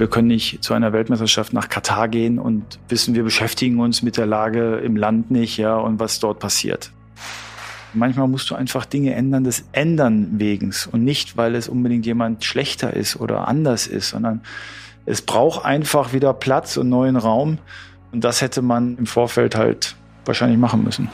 [0.00, 4.16] Wir können nicht zu einer Weltmeisterschaft nach Katar gehen und wissen, wir beschäftigen uns mit
[4.16, 6.90] der Lage im Land nicht, ja, und was dort passiert.
[7.92, 12.46] Manchmal musst du einfach Dinge ändern des Ändern wegens und nicht, weil es unbedingt jemand
[12.46, 14.40] schlechter ist oder anders ist, sondern
[15.04, 17.58] es braucht einfach wieder Platz und neuen Raum.
[18.10, 21.10] Und das hätte man im Vorfeld halt wahrscheinlich machen müssen.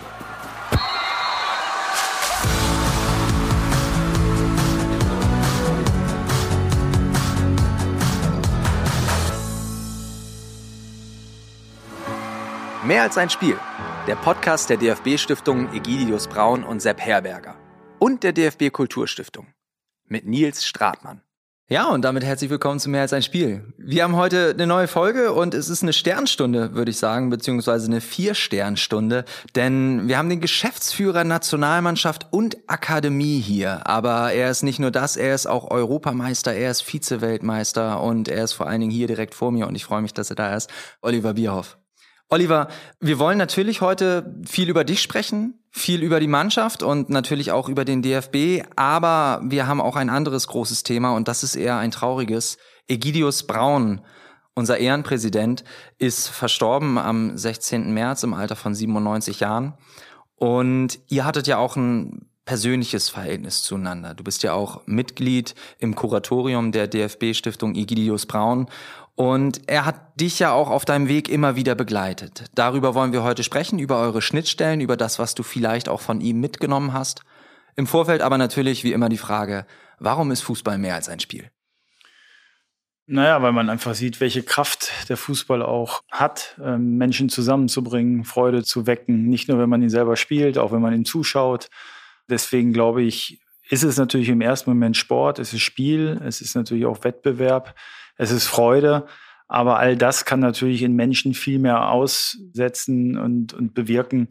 [12.87, 13.59] Mehr als ein Spiel.
[14.07, 17.57] Der Podcast der DFB-Stiftungen Egidius Braun und Sepp Herberger.
[17.99, 19.49] Und der DFB Kulturstiftung.
[20.05, 21.21] Mit Nils Stratmann.
[21.69, 23.75] Ja, und damit herzlich willkommen zu Mehr als ein Spiel.
[23.77, 27.89] Wir haben heute eine neue Folge und es ist eine Sternstunde, würde ich sagen, beziehungsweise
[27.89, 29.25] eine Vier-Sternstunde,
[29.57, 33.85] denn wir haben den Geschäftsführer Nationalmannschaft und Akademie hier.
[33.89, 38.45] Aber er ist nicht nur das, er ist auch Europameister, er ist Vize-Weltmeister und er
[38.45, 40.55] ist vor allen Dingen hier direkt vor mir und ich freue mich, dass er da
[40.55, 40.71] ist.
[41.03, 41.79] Oliver Bierhoff.
[42.29, 42.67] Oliver,
[42.99, 47.69] wir wollen natürlich heute viel über dich sprechen, viel über die Mannschaft und natürlich auch
[47.69, 51.77] über den DFB, aber wir haben auch ein anderes großes Thema und das ist eher
[51.77, 52.59] ein trauriges.
[52.89, 54.01] Egidius Braun,
[54.55, 55.63] unser Ehrenpräsident,
[55.99, 57.95] ist verstorben am 16.
[57.95, 59.75] März im Alter von 97 Jahren.
[60.35, 64.15] Und ihr hattet ja auch ein persönliches Verhältnis zueinander.
[64.15, 68.69] Du bist ja auch Mitglied im Kuratorium der DFB-Stiftung Egidius Braun
[69.17, 72.45] und er hat dich ja auch auf deinem Weg immer wieder begleitet.
[72.55, 76.21] Darüber wollen wir heute sprechen, über eure Schnittstellen, über das, was du vielleicht auch von
[76.21, 77.23] ihm mitgenommen hast.
[77.77, 79.67] Im Vorfeld aber natürlich wie immer die Frage,
[79.99, 81.51] warum ist Fußball mehr als ein Spiel?
[83.07, 88.65] Naja, weil man einfach sieht, welche Kraft der Fußball auch hat, ähm, Menschen zusammenzubringen, Freude
[88.65, 89.29] zu wecken.
[89.29, 91.69] Nicht nur, wenn man ihn selber spielt, auch wenn man ihn zuschaut.
[92.29, 96.55] Deswegen glaube ich, ist es natürlich im ersten Moment Sport, es ist Spiel, es ist
[96.55, 97.75] natürlich auch Wettbewerb
[98.17, 99.07] es ist Freude.
[99.49, 104.29] Aber all das kann natürlich in Menschen viel mehr aussetzen und, und bewirken,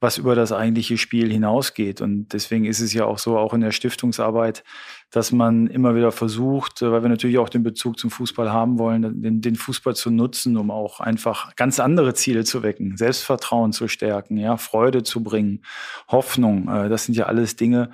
[0.00, 2.00] was über das eigentliche Spiel hinausgeht.
[2.00, 4.64] Und deswegen ist es ja auch so, auch in der Stiftungsarbeit,
[5.10, 9.22] dass man immer wieder versucht, weil wir natürlich auch den Bezug zum Fußball haben wollen,
[9.22, 13.88] den, den Fußball zu nutzen, um auch einfach ganz andere Ziele zu wecken, Selbstvertrauen zu
[13.88, 15.62] stärken, ja, Freude zu bringen,
[16.08, 16.68] Hoffnung.
[16.68, 17.90] Äh, das sind ja alles Dinge,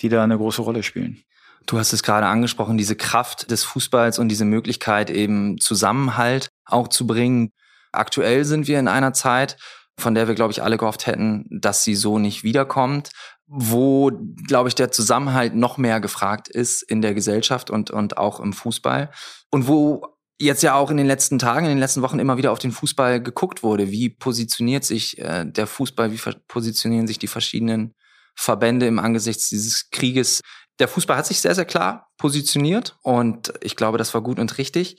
[0.00, 1.22] die da eine große Rolle spielen.
[1.66, 6.88] Du hast es gerade angesprochen, diese Kraft des Fußballs und diese Möglichkeit eben Zusammenhalt auch
[6.88, 7.50] zu bringen.
[7.92, 9.56] Aktuell sind wir in einer Zeit,
[9.98, 13.10] von der wir, glaube ich, alle gehofft hätten, dass sie so nicht wiederkommt,
[13.46, 14.10] wo,
[14.46, 18.52] glaube ich, der Zusammenhalt noch mehr gefragt ist in der Gesellschaft und, und auch im
[18.52, 19.10] Fußball.
[19.50, 22.52] Und wo jetzt ja auch in den letzten Tagen, in den letzten Wochen immer wieder
[22.52, 23.90] auf den Fußball geguckt wurde.
[23.90, 27.94] Wie positioniert sich äh, der Fußball, wie positionieren sich die verschiedenen
[28.34, 30.40] Verbände im Angesichts dieses Krieges
[30.78, 34.58] der Fußball hat sich sehr, sehr klar positioniert und ich glaube, das war gut und
[34.58, 34.98] richtig.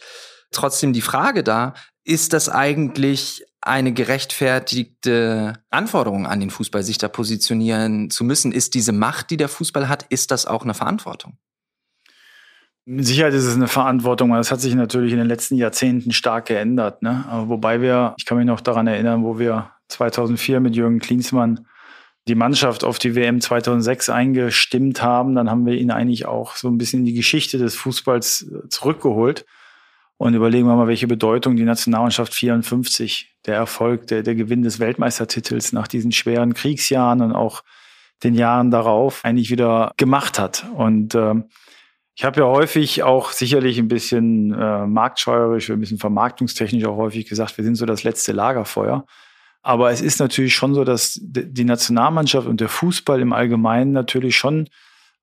[0.51, 7.07] Trotzdem die Frage da, ist das eigentlich eine gerechtfertigte Anforderung an den Fußball, sich da
[7.07, 8.51] positionieren zu müssen?
[8.51, 11.37] Ist diese Macht, die der Fußball hat, ist das auch eine Verantwortung?
[12.87, 16.45] Mit Sicherheit ist es eine Verantwortung, das hat sich natürlich in den letzten Jahrzehnten stark
[16.45, 17.01] geändert.
[17.01, 17.25] Ne?
[17.47, 21.65] wobei wir, ich kann mich noch daran erinnern, wo wir 2004 mit Jürgen Klinsmann
[22.27, 26.67] die Mannschaft auf die WM 2006 eingestimmt haben, dann haben wir ihn eigentlich auch so
[26.67, 29.45] ein bisschen in die Geschichte des Fußballs äh, zurückgeholt.
[30.17, 34.79] Und überlegen wir mal, welche Bedeutung die Nationalmannschaft 54, der Erfolg, der, der Gewinn des
[34.79, 37.63] Weltmeistertitels nach diesen schweren Kriegsjahren und auch
[38.23, 40.65] den Jahren darauf eigentlich wieder gemacht hat.
[40.73, 41.35] Und äh,
[42.15, 47.27] ich habe ja häufig auch sicherlich ein bisschen äh, marktscheuerisch, ein bisschen vermarktungstechnisch auch häufig
[47.27, 49.05] gesagt, wir sind so das letzte Lagerfeuer.
[49.65, 54.37] Aber es ist natürlich schon so, dass die Nationalmannschaft und der Fußball im Allgemeinen natürlich
[54.37, 54.69] schon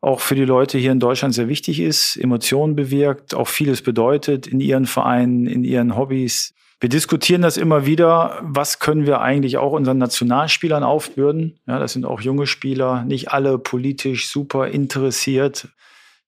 [0.00, 4.48] auch für die Leute hier in Deutschland sehr wichtig ist, Emotionen bewirkt, auch vieles bedeutet
[4.48, 6.54] in ihren Vereinen, in ihren Hobbys.
[6.80, 11.60] Wir diskutieren das immer wieder, was können wir eigentlich auch unseren Nationalspielern aufbürden.
[11.69, 15.69] Ja, das sind auch junge Spieler, nicht alle politisch super interessiert,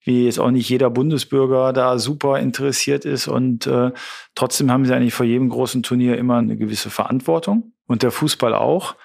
[0.04, 3.26] wie jetzt auch nicht jeder Bundesbürger da super interessiert ist.
[3.26, 3.90] Und äh,
[4.34, 8.54] trotzdem haben sie eigentlich vor jedem großen Turnier immer eine gewisse Verantwortung und der Fußball
[8.54, 8.96] auch.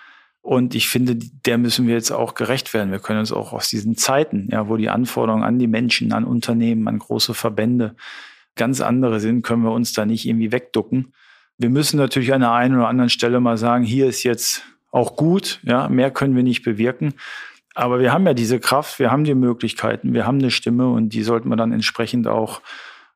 [0.41, 2.91] Und ich finde, der müssen wir jetzt auch gerecht werden.
[2.91, 6.25] Wir können uns auch aus diesen Zeiten, ja, wo die Anforderungen an die Menschen, an
[6.25, 7.95] Unternehmen, an große Verbände
[8.56, 11.13] ganz andere sind, können wir uns da nicht irgendwie wegducken.
[11.57, 15.15] Wir müssen natürlich an der einen oder anderen Stelle mal sagen, hier ist jetzt auch
[15.15, 17.13] gut, ja, mehr können wir nicht bewirken.
[17.79, 21.13] Aber wir haben ja diese Kraft, wir haben die Möglichkeiten, wir haben eine Stimme und
[21.13, 22.61] die sollten wir dann entsprechend auch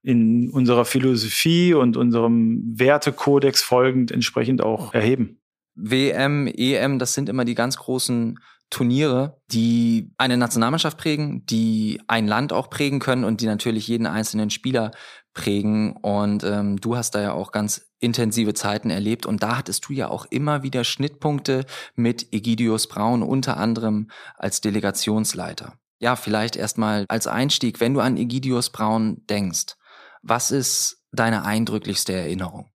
[0.01, 5.41] in unserer Philosophie und unserem Wertekodex folgend entsprechend auch erheben.
[5.75, 8.39] WM, EM, das sind immer die ganz großen
[8.69, 14.07] Turniere, die eine Nationalmannschaft prägen, die ein Land auch prägen können und die natürlich jeden
[14.07, 14.91] einzelnen Spieler
[15.33, 15.97] prägen.
[15.97, 19.25] Und ähm, du hast da ja auch ganz intensive Zeiten erlebt.
[19.25, 21.65] Und da hattest du ja auch immer wieder Schnittpunkte
[21.95, 25.73] mit Egidius Braun, unter anderem als Delegationsleiter.
[25.99, 29.75] Ja, vielleicht erstmal als Einstieg, wenn du an Egidius Braun denkst,
[30.21, 32.69] was ist deine eindrücklichste Erinnerung?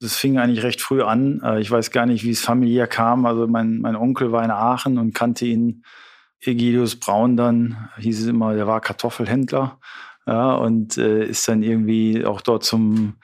[0.00, 1.40] Das fing eigentlich recht früh an.
[1.44, 3.24] Äh, ich weiß gar nicht, wie es familiär kam.
[3.24, 5.84] Also mein, mein Onkel war in Aachen und kannte ihn.
[6.44, 9.78] Egidius Braun dann, hieß es immer, der war Kartoffelhändler.
[10.26, 13.14] Ja, und äh, ist dann irgendwie auch dort zum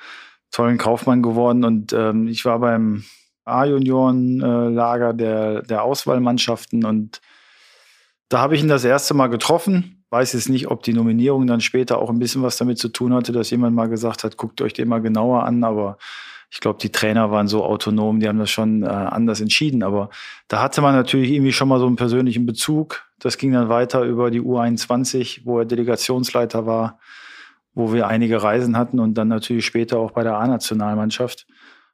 [0.50, 1.64] tollen Kaufmann geworden.
[1.64, 3.04] Und ähm, ich war beim
[3.44, 7.20] A-Junioren-Lager der, der Auswahlmannschaften und
[8.28, 10.04] da habe ich ihn das erste Mal getroffen.
[10.10, 13.14] Weiß jetzt nicht, ob die Nominierung dann später auch ein bisschen was damit zu tun
[13.14, 15.98] hatte, dass jemand mal gesagt hat, guckt euch den mal genauer an, aber
[16.50, 19.82] ich glaube, die Trainer waren so autonom, die haben das schon äh, anders entschieden.
[19.82, 20.08] Aber
[20.48, 23.06] da hatte man natürlich irgendwie schon mal so einen persönlichen Bezug.
[23.18, 26.98] Das ging dann weiter über die U21, wo er Delegationsleiter war,
[27.74, 31.46] wo wir einige Reisen hatten und dann natürlich später auch bei der A-Nationalmannschaft.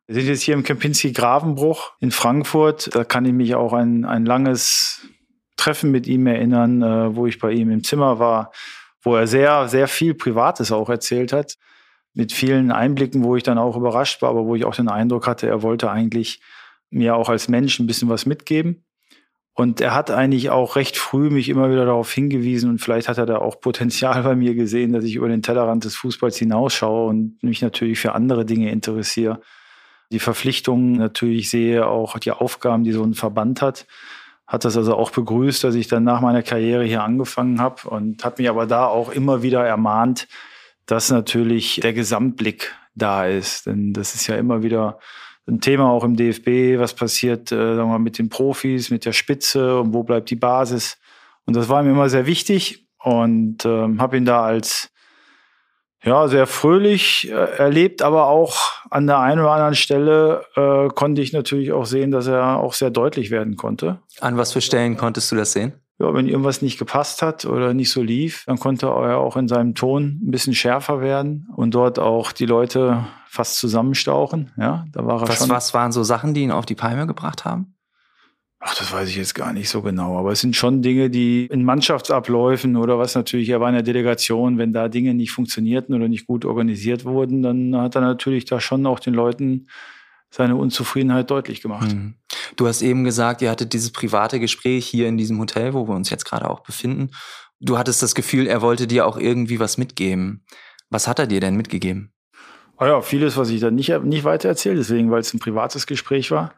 [0.06, 2.94] Wir sind jetzt hier im Kempinski Gravenbruch in Frankfurt.
[2.94, 5.08] Da kann ich mich auch ein, ein langes
[5.56, 8.52] Treffen mit ihm erinnern, äh, wo ich bei ihm im Zimmer war,
[9.02, 11.56] wo er sehr, sehr viel Privates auch erzählt hat
[12.14, 15.26] mit vielen Einblicken, wo ich dann auch überrascht war, aber wo ich auch den Eindruck
[15.26, 16.40] hatte, er wollte eigentlich
[16.90, 18.84] mir auch als Mensch ein bisschen was mitgeben.
[19.56, 23.18] Und er hat eigentlich auch recht früh mich immer wieder darauf hingewiesen und vielleicht hat
[23.18, 27.06] er da auch Potenzial bei mir gesehen, dass ich über den Tellerrand des Fußballs hinausschaue
[27.08, 29.40] und mich natürlich für andere Dinge interessiere.
[30.10, 33.86] Die Verpflichtungen natürlich sehe, auch die Aufgaben, die so ein Verband hat.
[34.44, 38.24] Hat das also auch begrüßt, dass ich dann nach meiner Karriere hier angefangen habe und
[38.24, 40.26] hat mich aber da auch immer wieder ermahnt,
[40.86, 43.66] dass natürlich der Gesamtblick da ist.
[43.66, 44.98] Denn das ist ja immer wieder
[45.46, 49.04] ein Thema auch im DFB, was passiert äh, sagen wir mal, mit den Profis, mit
[49.04, 50.98] der Spitze und wo bleibt die Basis.
[51.46, 54.90] Und das war mir immer sehr wichtig und ähm, habe ihn da als
[56.02, 58.56] ja, sehr fröhlich äh, erlebt, aber auch
[58.90, 62.74] an der einen oder anderen Stelle äh, konnte ich natürlich auch sehen, dass er auch
[62.74, 64.00] sehr deutlich werden konnte.
[64.20, 65.74] An was für Stellen konntest du das sehen?
[65.98, 69.48] ja, wenn irgendwas nicht gepasst hat oder nicht so lief, dann konnte er auch in
[69.48, 74.52] seinem Ton ein bisschen schärfer werden und dort auch die Leute fast zusammenstauchen.
[74.56, 75.50] Ja, da war er was, schon.
[75.50, 77.74] Was waren so Sachen, die ihn auf die Palme gebracht haben?
[78.60, 80.16] Ach, das weiß ich jetzt gar nicht so genau.
[80.16, 83.82] Aber es sind schon Dinge, die in Mannschaftsabläufen oder was natürlich, er war in der
[83.82, 88.46] Delegation, wenn da Dinge nicht funktionierten oder nicht gut organisiert wurden, dann hat er natürlich
[88.46, 89.66] da schon auch den Leuten
[90.30, 91.92] seine Unzufriedenheit deutlich gemacht.
[91.92, 92.14] Mhm.
[92.56, 95.94] Du hast eben gesagt, ihr hattet dieses private Gespräch hier in diesem Hotel, wo wir
[95.94, 97.10] uns jetzt gerade auch befinden.
[97.60, 100.44] Du hattest das Gefühl, er wollte dir auch irgendwie was mitgeben.
[100.88, 102.13] Was hat er dir denn mitgegeben?
[102.76, 105.86] Ah ja, vieles, was ich dann nicht, nicht weiter erzählt, deswegen, weil es ein privates
[105.86, 106.54] Gespräch war.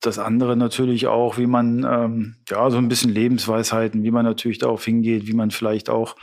[0.00, 4.58] Das andere natürlich auch, wie man, ähm, ja, so ein bisschen Lebensweisheiten, wie man natürlich
[4.58, 6.16] darauf hingeht, wie man vielleicht auch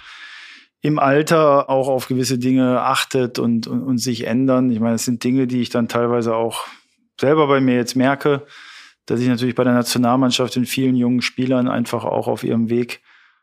[0.81, 4.71] im Alter auch auf gewisse Dinge achtet und, und, und sich ändern.
[4.71, 6.65] Ich meine, es sind Dinge, die ich dann teilweise auch
[7.19, 8.45] selber bei mir jetzt merke,
[9.05, 13.01] dass ich natürlich bei der Nationalmannschaft in vielen jungen Spielern einfach auch auf ihrem Weg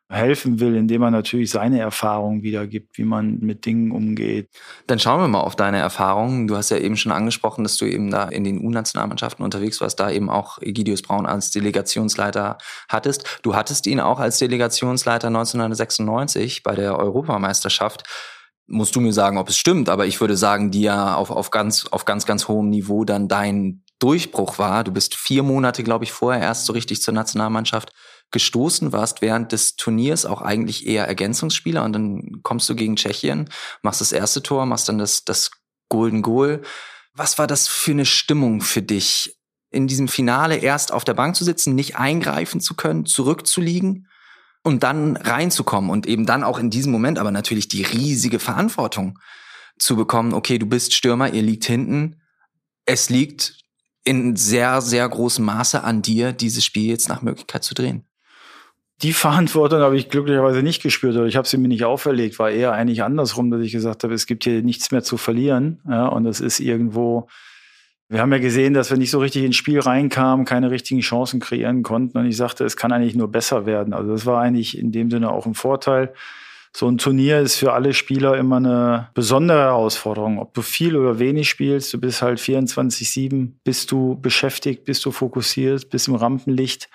[0.09, 4.49] helfen will, indem man natürlich seine Erfahrungen wiedergibt, wie man mit Dingen umgeht.
[4.87, 6.47] Dann schauen wir mal auf deine Erfahrungen.
[6.47, 9.99] Du hast ja eben schon angesprochen, dass du eben da in den U-Nationalmannschaften unterwegs warst,
[9.99, 12.59] da eben auch Egidius Braun als Delegationsleiter
[12.89, 13.41] hattest.
[13.43, 18.05] Du hattest ihn auch als Delegationsleiter 1996 bei der Europameisterschaft
[18.69, 21.51] musst du mir sagen, ob es stimmt, aber ich würde sagen, die ja auf, auf
[21.51, 24.85] ganz, auf ganz, ganz hohem Niveau dann dein Durchbruch war.
[24.85, 27.93] Du bist vier Monate, glaube ich, vorher erst so richtig zur Nationalmannschaft
[28.31, 33.49] gestoßen, warst während des Turniers auch eigentlich eher Ergänzungsspieler und dann kommst du gegen Tschechien,
[33.83, 35.51] machst das erste Tor, machst dann das, das
[35.89, 36.63] Golden Goal.
[37.15, 39.37] Was war das für eine Stimmung für dich,
[39.71, 44.09] in diesem Finale erst auf der Bank zu sitzen, nicht eingreifen zu können, zurückzuliegen
[44.63, 49.19] und dann reinzukommen und eben dann auch in diesem Moment aber natürlich die riesige Verantwortung
[49.79, 52.23] zu bekommen, okay, du bist Stürmer, ihr liegt hinten,
[52.87, 53.65] es liegt
[54.05, 58.07] in sehr, sehr großem Maße an dir, dieses Spiel jetzt nach Möglichkeit zu drehen.
[59.03, 62.51] Die Verantwortung habe ich glücklicherweise nicht gespürt oder ich habe sie mir nicht auferlegt, war
[62.51, 65.81] eher eigentlich andersrum, dass ich gesagt habe, es gibt hier nichts mehr zu verlieren.
[65.89, 67.29] Ja, und das ist irgendwo
[68.09, 71.41] wir haben ja gesehen, dass wir nicht so richtig ins Spiel reinkamen, keine richtigen Chancen
[71.41, 72.19] kreieren konnten.
[72.19, 73.93] Und ich sagte, es kann eigentlich nur besser werden.
[73.93, 76.15] Also das war eigentlich in dem Sinne auch ein Vorteil.
[76.73, 80.39] So ein Turnier ist für alle Spieler immer eine besondere Herausforderung.
[80.39, 85.11] Ob du viel oder wenig spielst, du bist halt 24-7, bist du beschäftigt, bist du
[85.11, 86.89] fokussiert, bist im Rampenlicht.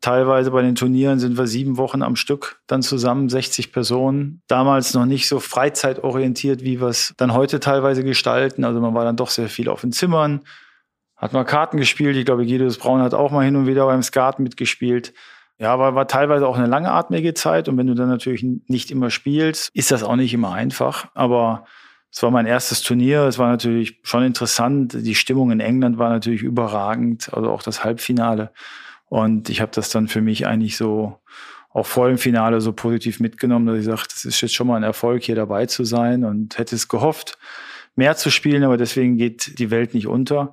[0.00, 4.42] Teilweise bei den Turnieren sind wir sieben Wochen am Stück dann zusammen, 60 Personen.
[4.46, 8.64] Damals noch nicht so freizeitorientiert, wie wir es dann heute teilweise gestalten.
[8.64, 10.42] Also man war dann doch sehr viel auf den Zimmern,
[11.16, 12.16] hat mal Karten gespielt.
[12.16, 15.12] Ich glaube, Guido Braun hat auch mal hin und wieder beim Skat mitgespielt.
[15.58, 19.10] Ja, war, war teilweise auch eine langatmige Zeit und wenn du dann natürlich nicht immer
[19.10, 21.08] spielst, ist das auch nicht immer einfach.
[21.14, 21.64] Aber
[22.12, 23.24] es war mein erstes Turnier.
[23.24, 24.92] Es war natürlich schon interessant.
[24.94, 28.52] Die Stimmung in England war natürlich überragend, also auch das Halbfinale.
[29.08, 31.18] Und ich habe das dann für mich eigentlich so
[31.70, 34.76] auch vor dem Finale so positiv mitgenommen, dass ich sage, das ist jetzt schon mal
[34.76, 37.38] ein Erfolg, hier dabei zu sein und hätte es gehofft,
[37.94, 40.52] mehr zu spielen, aber deswegen geht die Welt nicht unter.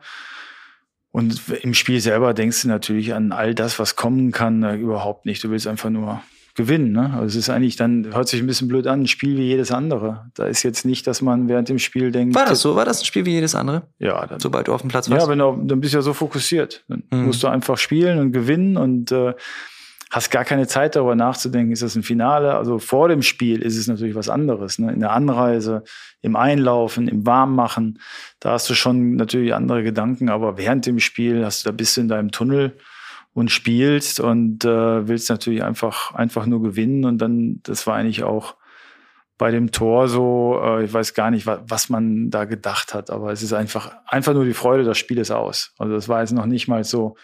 [1.12, 5.26] Und im Spiel selber denkst du natürlich an all das, was kommen kann, äh, überhaupt
[5.26, 5.44] nicht.
[5.44, 6.22] Du willst einfach nur
[6.56, 6.94] gewinnen.
[6.94, 7.12] Ne?
[7.14, 9.72] Also es ist eigentlich dann, hört sich ein bisschen blöd an, ein Spiel wie jedes
[9.72, 10.32] andere.
[10.34, 12.34] Da ist jetzt nicht, dass man während dem Spiel denkt.
[12.34, 12.76] War das so?
[12.76, 13.84] War das ein Spiel wie jedes andere?
[14.00, 14.26] Ja.
[14.26, 15.26] Dann, Sobald du auf dem Platz warst?
[15.26, 16.84] Ja, wenn du, dann bist du ja so fokussiert.
[16.88, 17.26] Dann mhm.
[17.26, 19.34] musst du einfach spielen und gewinnen und äh,
[20.12, 22.56] hast gar keine Zeit darüber nachzudenken, ist das ein Finale?
[22.56, 24.80] Also vor dem Spiel ist es natürlich was anderes.
[24.80, 24.94] Ne?
[24.94, 25.84] In der Anreise,
[26.22, 28.00] im Einlaufen, im Warmmachen,
[28.40, 31.98] da hast du schon natürlich andere Gedanken, aber während dem Spiel hast du, da bist
[31.98, 32.78] du in deinem Tunnel
[33.36, 37.04] und spielst und äh, willst natürlich einfach, einfach nur gewinnen.
[37.04, 38.56] Und dann, das war eigentlich auch
[39.38, 43.10] bei dem Tor so, äh, ich weiß gar nicht, was, was man da gedacht hat,
[43.10, 45.74] aber es ist einfach, einfach nur die Freude, das Spiel ist aus.
[45.78, 47.18] Also das war jetzt noch nicht mal so,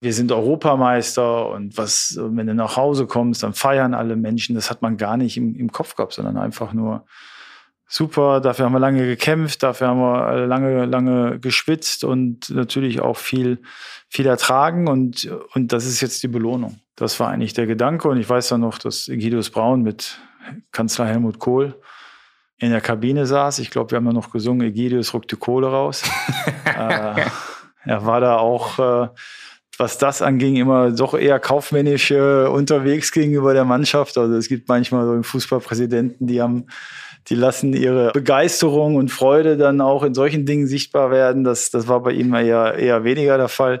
[0.00, 4.54] wir sind Europameister und was, wenn du nach Hause kommst, dann feiern alle Menschen.
[4.54, 7.04] Das hat man gar nicht im, im Kopf gehabt, sondern einfach nur,
[7.92, 13.18] super, dafür haben wir lange gekämpft, dafür haben wir lange, lange geschwitzt und natürlich auch
[13.18, 13.60] viel,
[14.08, 16.80] viel ertragen und, und das ist jetzt die Belohnung.
[16.96, 20.18] Das war eigentlich der Gedanke und ich weiß dann noch, dass Guidos Braun mit
[20.72, 21.78] Kanzler Helmut Kohl
[22.56, 23.58] in der Kabine saß.
[23.58, 26.02] Ich glaube, wir haben ja noch gesungen, Egidius die Kohle raus.
[26.64, 27.26] äh,
[27.84, 29.08] er war da auch, äh,
[29.76, 34.16] was das anging, immer doch eher kaufmännisch äh, unterwegs gegenüber der Mannschaft.
[34.16, 36.68] Also es gibt manchmal so Fußballpräsidenten, die haben
[37.28, 41.44] die lassen ihre Begeisterung und Freude dann auch in solchen Dingen sichtbar werden.
[41.44, 43.80] Das, das war bei ihm eher, eher weniger der Fall,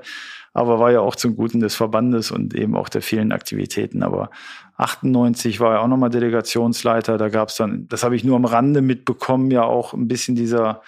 [0.52, 4.02] aber war ja auch zum Guten des Verbandes und eben auch der vielen Aktivitäten.
[4.02, 4.30] Aber
[4.76, 7.18] 98 war er auch nochmal Delegationsleiter.
[7.18, 10.36] Da gab es dann, das habe ich nur am Rande mitbekommen, ja auch ein bisschen
[10.36, 10.82] dieser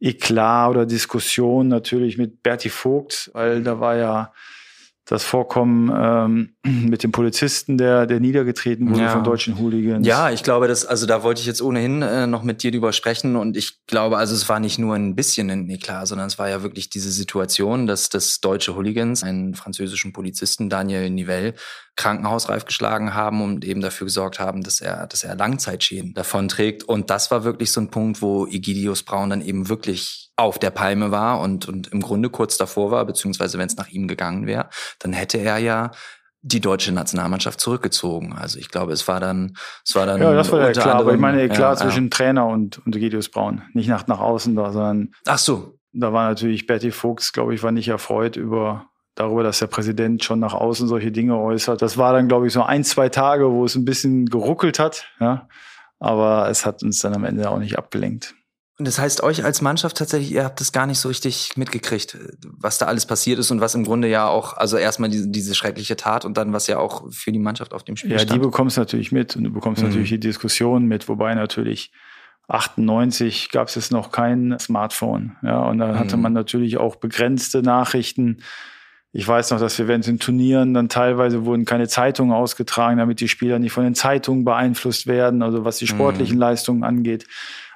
[0.00, 4.32] Eklat oder Diskussion natürlich mit Berti Vogt, weil da war ja
[5.10, 6.54] das Vorkommen ähm,
[6.88, 9.10] mit dem Polizisten, der, der niedergetreten wurde ja.
[9.10, 10.06] von deutschen Hooligans.
[10.06, 12.92] Ja, ich glaube, das, also da wollte ich jetzt ohnehin äh, noch mit dir drüber
[12.92, 16.38] sprechen und ich glaube, also es war nicht nur ein bisschen ein Eklat, sondern es
[16.38, 21.54] war ja wirklich diese Situation, dass das deutsche Hooligans einen französischen Polizisten, Daniel Nivelle,
[21.96, 26.84] krankenhausreif geschlagen haben und eben dafür gesorgt haben, dass er, dass er Langzeitschäden davon trägt.
[26.84, 30.70] Und das war wirklich so ein Punkt, wo Egidius Braun dann eben wirklich auf der
[30.70, 34.46] Palme war und, und im Grunde kurz davor war, beziehungsweise wenn es nach ihm gegangen
[34.46, 34.68] wäre,
[34.98, 35.90] dann hätte er ja
[36.42, 38.32] die deutsche Nationalmannschaft zurückgezogen.
[38.32, 40.22] Also ich glaube, es war dann, es war dann.
[40.22, 40.86] Ja, das war ja klar.
[40.86, 42.10] Anderem, aber ich meine klar ja, zwischen ja.
[42.10, 43.62] Trainer und, und Egidius Braun.
[43.74, 45.12] Nicht nach, nach außen da, sondern.
[45.26, 45.74] Ach so.
[45.92, 50.22] Da war natürlich Betty Fuchs, glaube ich, war nicht erfreut über, darüber, dass der Präsident
[50.22, 51.82] schon nach außen solche Dinge äußert.
[51.82, 55.08] Das war dann, glaube ich, so ein, zwei Tage, wo es ein bisschen geruckelt hat.
[55.18, 55.48] Ja.
[55.98, 58.34] Aber es hat uns dann am Ende auch nicht abgelenkt.
[58.80, 62.16] Und das heißt, euch als Mannschaft tatsächlich, ihr habt das gar nicht so richtig mitgekriegt,
[62.42, 65.54] was da alles passiert ist und was im Grunde ja auch, also erstmal diese, diese
[65.54, 68.30] schreckliche Tat und dann was ja auch für die Mannschaft auf dem Spiel ja, stand.
[68.30, 69.88] Ja, die bekommst du natürlich mit und du bekommst mhm.
[69.88, 71.92] natürlich die Diskussion mit, wobei natürlich
[72.48, 75.36] 98 gab es noch kein Smartphone.
[75.42, 76.22] Ja, und da hatte mhm.
[76.22, 78.38] man natürlich auch begrenzte Nachrichten
[79.12, 83.20] ich weiß noch, dass wir während den Turnieren dann teilweise wurden keine Zeitungen ausgetragen, damit
[83.20, 86.40] die Spieler nicht von den Zeitungen beeinflusst werden, also was die sportlichen mhm.
[86.40, 87.26] Leistungen angeht.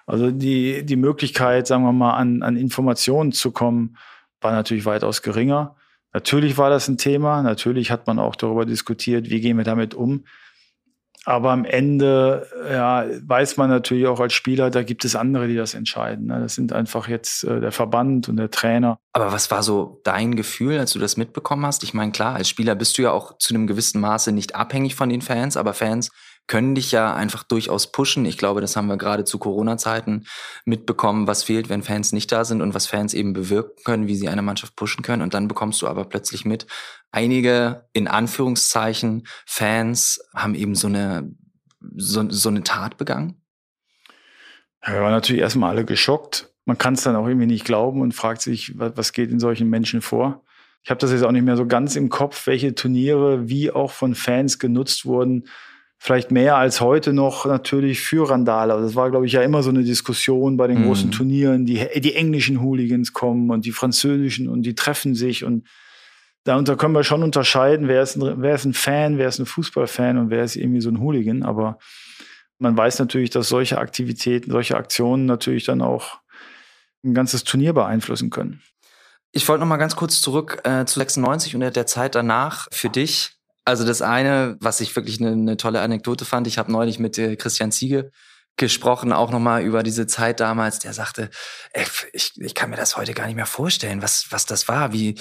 [0.06, 3.96] Also die, die Möglichkeit, sagen wir mal, an, an Informationen zu kommen,
[4.40, 5.76] war natürlich weitaus geringer.
[6.12, 7.42] Natürlich war das ein Thema.
[7.42, 10.25] Natürlich hat man auch darüber diskutiert, wie gehen wir damit um.
[11.26, 15.56] Aber am Ende ja, weiß man natürlich auch als Spieler, da gibt es andere, die
[15.56, 16.26] das entscheiden.
[16.26, 16.40] Ne?
[16.40, 18.99] Das sind einfach jetzt äh, der Verband und der Trainer.
[19.14, 21.82] Aber was war so dein Gefühl, als du das mitbekommen hast?
[21.82, 24.96] Ich meine, klar, als Spieler bist du ja auch zu einem gewissen Maße nicht abhängig
[24.96, 26.11] von den Fans, aber Fans
[26.47, 28.27] können dich ja einfach durchaus pushen.
[28.27, 30.27] Ich glaube, das haben wir gerade zu Corona-Zeiten
[30.65, 34.17] mitbekommen, was fehlt, wenn Fans nicht da sind und was Fans eben bewirken können, wie
[34.17, 35.23] sie eine Mannschaft pushen können.
[35.23, 36.67] Und dann bekommst du aber plötzlich mit,
[37.11, 41.31] einige in Anführungszeichen Fans haben eben so eine,
[41.97, 43.41] so, so eine Tat begangen.
[44.87, 46.51] Ja, wir waren natürlich erstmal alle geschockt.
[46.67, 49.71] Man kann es dann auch irgendwie nicht glauben und fragt sich, was geht in solchen
[49.71, 50.45] Menschen vor?
[50.83, 53.91] Ich habe das jetzt auch nicht mehr so ganz im Kopf, welche Turniere wie auch
[53.91, 55.45] von Fans genutzt wurden,
[56.04, 58.75] vielleicht mehr als heute noch natürlich für Randale.
[58.75, 60.84] Also das war, glaube ich, ja immer so eine Diskussion bei den mhm.
[60.84, 61.64] großen Turnieren.
[61.64, 65.66] Die, die englischen Hooligans kommen und die französischen und die treffen sich und
[66.44, 69.46] darunter können wir schon unterscheiden, wer ist, ein, wer ist ein Fan, wer ist ein
[69.46, 71.42] Fußballfan und wer ist irgendwie so ein Hooligan.
[71.42, 71.78] Aber
[72.58, 76.18] man weiß natürlich, dass solche Aktivitäten, solche Aktionen natürlich dann auch
[77.02, 78.61] ein ganzes Turnier beeinflussen können.
[79.32, 82.90] Ich wollte noch mal ganz kurz zurück äh, zu 96 und der Zeit danach für
[82.90, 83.34] dich
[83.64, 87.18] Also das eine, was ich wirklich eine, eine tolle Anekdote fand, ich habe neulich mit
[87.18, 88.11] äh, Christian Ziege
[88.56, 91.30] gesprochen, auch nochmal über diese Zeit damals, der sagte,
[91.73, 94.92] ey, ich, ich kann mir das heute gar nicht mehr vorstellen, was, was das war,
[94.92, 95.16] wie,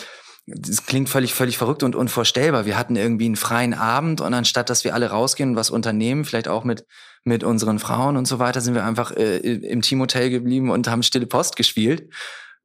[0.45, 2.65] das klingt völlig, völlig verrückt und unvorstellbar.
[2.65, 6.25] Wir hatten irgendwie einen freien Abend und anstatt, dass wir alle rausgehen und was unternehmen,
[6.25, 6.85] vielleicht auch mit,
[7.23, 11.01] mit unseren Frauen und so weiter, sind wir einfach äh, im Teamhotel geblieben und haben
[11.01, 12.09] Stille Post gespielt.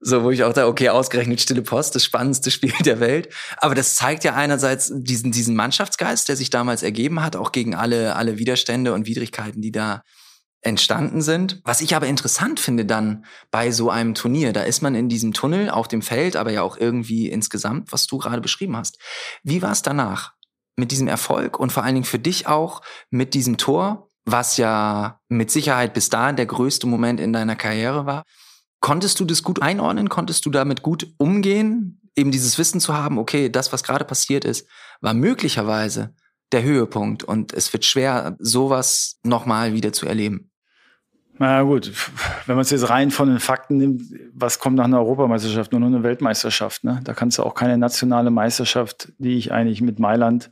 [0.01, 3.33] So, wo ich auch da, okay, ausgerechnet Stille Post, das spannendste Spiel der Welt.
[3.59, 7.75] Aber das zeigt ja einerseits diesen, diesen Mannschaftsgeist, der sich damals ergeben hat, auch gegen
[7.75, 10.03] alle, alle Widerstände und Widrigkeiten, die da
[10.61, 11.61] entstanden sind.
[11.65, 15.33] Was ich aber interessant finde dann bei so einem Turnier, da ist man in diesem
[15.33, 18.99] Tunnel auf dem Feld, aber ja auch irgendwie insgesamt, was du gerade beschrieben hast.
[19.43, 20.33] Wie war es danach
[20.77, 25.21] mit diesem Erfolg und vor allen Dingen für dich auch mit diesem Tor, was ja
[25.29, 28.25] mit Sicherheit bis dahin der größte Moment in deiner Karriere war?
[28.81, 30.09] Konntest du das gut einordnen?
[30.09, 32.01] Konntest du damit gut umgehen?
[32.17, 34.69] Eben dieses Wissen zu haben, okay, das, was gerade passiert ist,
[35.01, 36.15] war möglicherweise
[36.53, 40.51] der Höhepunkt und es wird schwer, sowas nochmal wieder zu erleben.
[41.41, 41.93] Na gut,
[42.47, 45.71] wenn man es jetzt rein von den Fakten nimmt, was kommt nach einer Europameisterschaft?
[45.71, 46.83] Nur noch eine Weltmeisterschaft.
[46.83, 47.01] Ne?
[47.05, 50.51] Da kannst du auch keine nationale Meisterschaft, die ich eigentlich mit Mailand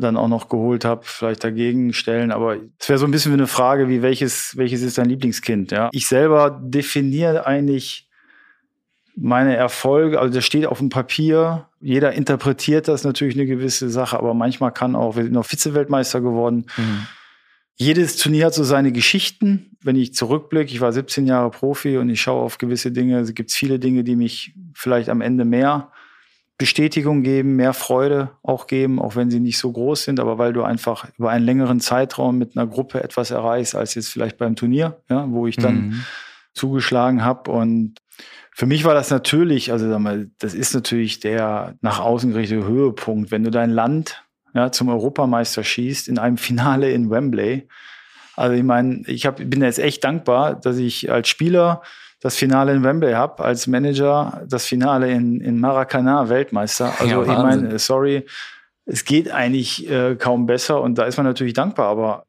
[0.00, 2.30] dann auch noch geholt habe, vielleicht dagegen stellen.
[2.30, 5.72] Aber es wäre so ein bisschen wie eine Frage, wie welches, welches ist dein Lieblingskind?
[5.72, 5.88] Ja?
[5.92, 8.08] Ich selber definiere eigentlich
[9.18, 11.68] meine Erfolge, also das steht auf dem Papier.
[11.80, 16.20] Jeder interpretiert das natürlich eine gewisse Sache, aber manchmal kann auch, wir sind noch Vize-Weltmeister
[16.20, 16.66] geworden.
[16.76, 17.06] Mhm.
[17.76, 19.76] Jedes Turnier hat so seine Geschichten.
[19.82, 23.34] Wenn ich zurückblicke, ich war 17 Jahre Profi und ich schaue auf gewisse Dinge, es
[23.34, 25.92] gibt viele Dinge, die mich vielleicht am Ende mehr
[26.58, 30.54] Bestätigung geben, mehr Freude auch geben, auch wenn sie nicht so groß sind, aber weil
[30.54, 34.56] du einfach über einen längeren Zeitraum mit einer Gruppe etwas erreichst, als jetzt vielleicht beim
[34.56, 36.04] Turnier, ja, wo ich dann mhm.
[36.54, 37.50] zugeschlagen habe.
[37.50, 38.00] Und
[38.52, 42.66] für mich war das natürlich, also sag mal, das ist natürlich der nach außen gerichtete
[42.66, 47.68] Höhepunkt, wenn du dein Land ja, zum Europameister schießt in einem Finale in Wembley.
[48.34, 51.82] Also ich meine, ich hab, bin jetzt echt dankbar, dass ich als Spieler
[52.20, 56.94] das Finale in Wembley habe, als Manager das Finale in, in Maracana Weltmeister.
[56.98, 58.26] Also ja, ich meine, sorry,
[58.86, 62.26] es geht eigentlich äh, kaum besser und da ist man natürlich dankbar, aber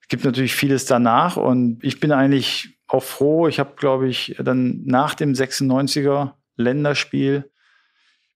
[0.00, 3.48] es gibt natürlich vieles danach und ich bin eigentlich auch froh.
[3.48, 7.50] Ich habe, glaube ich, dann nach dem 96er Länderspiel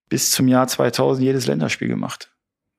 [0.09, 2.31] bis zum Jahr 2000 jedes Länderspiel gemacht.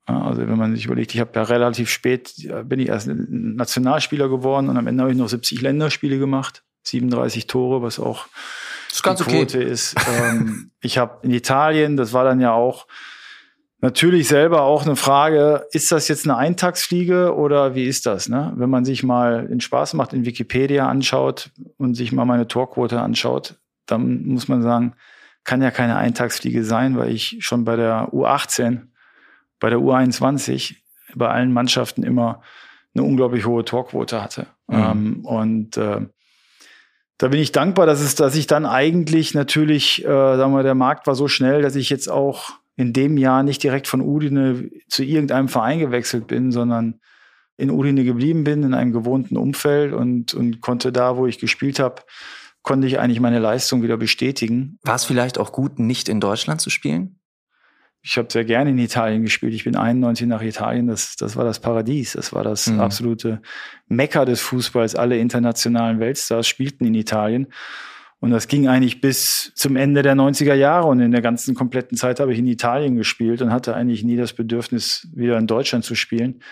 [0.06, 2.32] Also wenn man sich überlegt, ich habe ja relativ spät,
[2.64, 7.46] bin ich erst Nationalspieler geworden und am Ende habe ich noch 70 Länderspiele gemacht, 37
[7.46, 8.26] Tore, was auch
[8.88, 9.68] das ist ganz die Quote okay.
[9.68, 9.94] ist.
[10.20, 12.86] Ähm, ich habe in Italien, das war dann ja auch
[13.80, 18.28] natürlich selber auch eine Frage, ist das jetzt eine Eintagsfliege oder wie ist das?
[18.28, 18.52] Ne?
[18.56, 23.00] Wenn man sich mal den Spaß macht, in Wikipedia anschaut und sich mal meine Torquote
[23.00, 24.94] anschaut, dann muss man sagen,
[25.44, 28.88] kann ja keine Eintagsfliege sein, weil ich schon bei der U18
[29.60, 30.76] bei der U21
[31.14, 32.42] bei allen Mannschaften immer
[32.94, 34.46] eine unglaublich hohe Torquote hatte.
[34.68, 34.74] Mhm.
[34.74, 36.00] Ähm, und äh,
[37.18, 40.74] da bin ich dankbar, dass es, dass ich dann eigentlich natürlich, äh, sagen wir, der
[40.74, 44.70] Markt war so schnell, dass ich jetzt auch in dem Jahr nicht direkt von Udine
[44.88, 47.00] zu irgendeinem Verein gewechselt bin, sondern
[47.56, 51.78] in Udine geblieben bin, in einem gewohnten Umfeld und, und konnte da, wo ich gespielt
[51.78, 52.02] habe,
[52.62, 54.78] konnte ich eigentlich meine Leistung wieder bestätigen.
[54.82, 57.18] War es vielleicht auch gut, nicht in Deutschland zu spielen?
[58.08, 59.52] Ich habe sehr gerne in Italien gespielt.
[59.52, 60.86] Ich bin 91 nach Italien.
[60.86, 62.12] Das, das war das Paradies.
[62.12, 62.78] Das war das mhm.
[62.78, 63.42] absolute
[63.88, 64.94] Mekka des Fußballs.
[64.94, 67.48] Alle internationalen Weltstars spielten in Italien.
[68.20, 70.86] Und das ging eigentlich bis zum Ende der 90er Jahre.
[70.86, 74.16] Und in der ganzen kompletten Zeit habe ich in Italien gespielt und hatte eigentlich nie
[74.16, 76.44] das Bedürfnis, wieder in Deutschland zu spielen,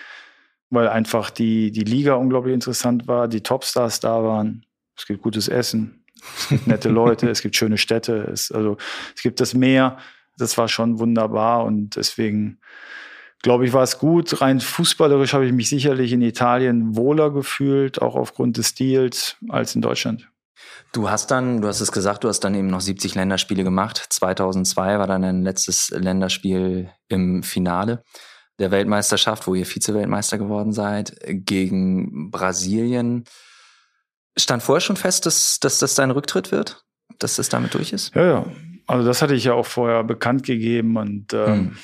[0.69, 4.65] weil einfach die, die Liga unglaublich interessant war, die Topstars da waren.
[4.97, 6.03] Es gibt gutes Essen,
[6.37, 8.75] es gibt nette Leute, es gibt schöne Städte, es, also,
[9.15, 9.97] es gibt das Meer
[10.37, 12.59] das war schon wunderbar und deswegen
[13.41, 14.41] glaube ich, war es gut.
[14.41, 19.75] Rein fußballerisch habe ich mich sicherlich in Italien wohler gefühlt, auch aufgrund des Stils, als
[19.75, 20.27] in Deutschland.
[20.93, 24.03] Du hast dann, du hast es gesagt, du hast dann eben noch 70 Länderspiele gemacht.
[24.09, 28.03] 2002 war dann ein letztes Länderspiel im Finale
[28.59, 33.25] der Weltmeisterschaft, wo ihr Vize-Weltmeister geworden seid, gegen Brasilien.
[34.37, 36.83] Stand vorher schon fest, dass, dass das dein Rücktritt wird?
[37.19, 38.15] Dass das damit durch ist?
[38.15, 38.45] Ja, ja.
[38.87, 41.77] Also das hatte ich ja auch vorher bekannt gegeben und ähm, mhm.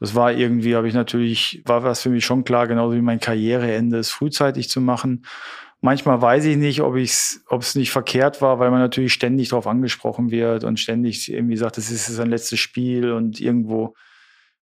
[0.00, 3.20] das war irgendwie, habe ich natürlich, war was für mich schon klar, genauso wie mein
[3.20, 5.26] Karriereende ist, frühzeitig zu machen.
[5.80, 9.48] Manchmal weiß ich nicht, ob es ob es nicht verkehrt war, weil man natürlich ständig
[9.48, 13.94] darauf angesprochen wird und ständig irgendwie sagt, das ist sein letztes Spiel und irgendwo.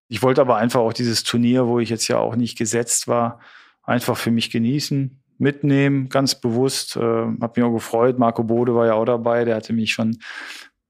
[0.07, 3.39] Ich wollte aber einfach auch dieses Turnier, wo ich jetzt ja auch nicht gesetzt war,
[3.83, 6.95] einfach für mich genießen, mitnehmen, ganz bewusst.
[6.95, 8.19] Äh, hab mich auch gefreut.
[8.19, 10.17] Marco Bode war ja auch dabei, der hatte mich schon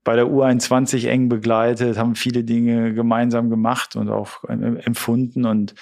[0.04, 5.46] bei der U21 eng begleitet, haben viele Dinge gemeinsam gemacht und auch empfunden.
[5.46, 5.76] Und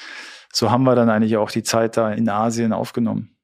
[0.52, 3.36] so haben wir dann eigentlich auch die Zeit da in Asien aufgenommen.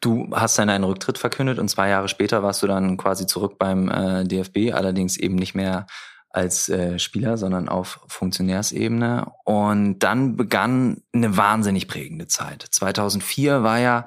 [0.00, 3.58] Du hast dann einen Rücktritt verkündet und zwei Jahre später warst du dann quasi zurück
[3.58, 5.86] beim äh, DFB, allerdings eben nicht mehr
[6.32, 9.30] als äh, Spieler, sondern auf Funktionärsebene.
[9.44, 12.66] Und dann begann eine wahnsinnig prägende Zeit.
[12.70, 14.04] 2004 war ja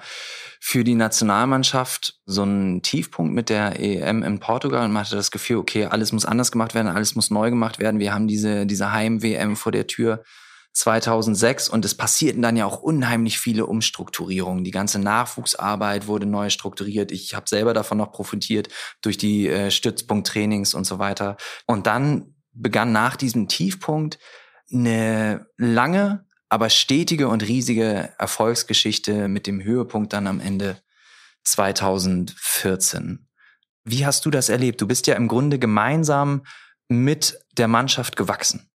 [0.59, 5.29] für die Nationalmannschaft so ein Tiefpunkt mit der EM in Portugal und man hatte das
[5.29, 7.99] Gefühl, okay, alles muss anders gemacht werden, alles muss neu gemacht werden.
[7.99, 10.23] Wir haben diese, diese Heim-WM vor der Tür
[10.75, 14.65] 2006 und es passierten dann ja auch unheimlich viele Umstrukturierungen.
[14.65, 17.13] Die ganze Nachwuchsarbeit wurde neu strukturiert.
[17.13, 18.67] Ich habe selber davon noch profitiert
[19.01, 21.37] durch die äh, Stützpunkttrainings und so weiter.
[21.65, 24.19] Und dann begann nach diesem Tiefpunkt
[24.69, 30.81] eine lange, aber stetige und riesige Erfolgsgeschichte mit dem Höhepunkt dann am Ende
[31.45, 33.29] 2014.
[33.85, 34.81] Wie hast du das erlebt?
[34.81, 36.43] Du bist ja im Grunde gemeinsam
[36.89, 38.69] mit der Mannschaft gewachsen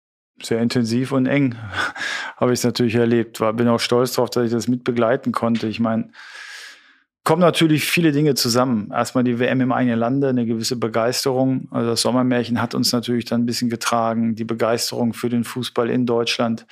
[0.43, 1.57] sehr intensiv und eng
[2.37, 3.41] habe ich es natürlich erlebt.
[3.41, 5.67] War, bin auch stolz darauf, dass ich das mit begleiten konnte.
[5.67, 6.11] Ich meine,
[7.25, 8.91] kommen natürlich viele Dinge zusammen.
[8.91, 11.69] Erstmal die WM im eigenen Lande, eine gewisse Begeisterung.
[11.71, 14.35] Also das Sommermärchen hat uns natürlich dann ein bisschen getragen.
[14.35, 16.67] Die Begeisterung für den Fußball in Deutschland.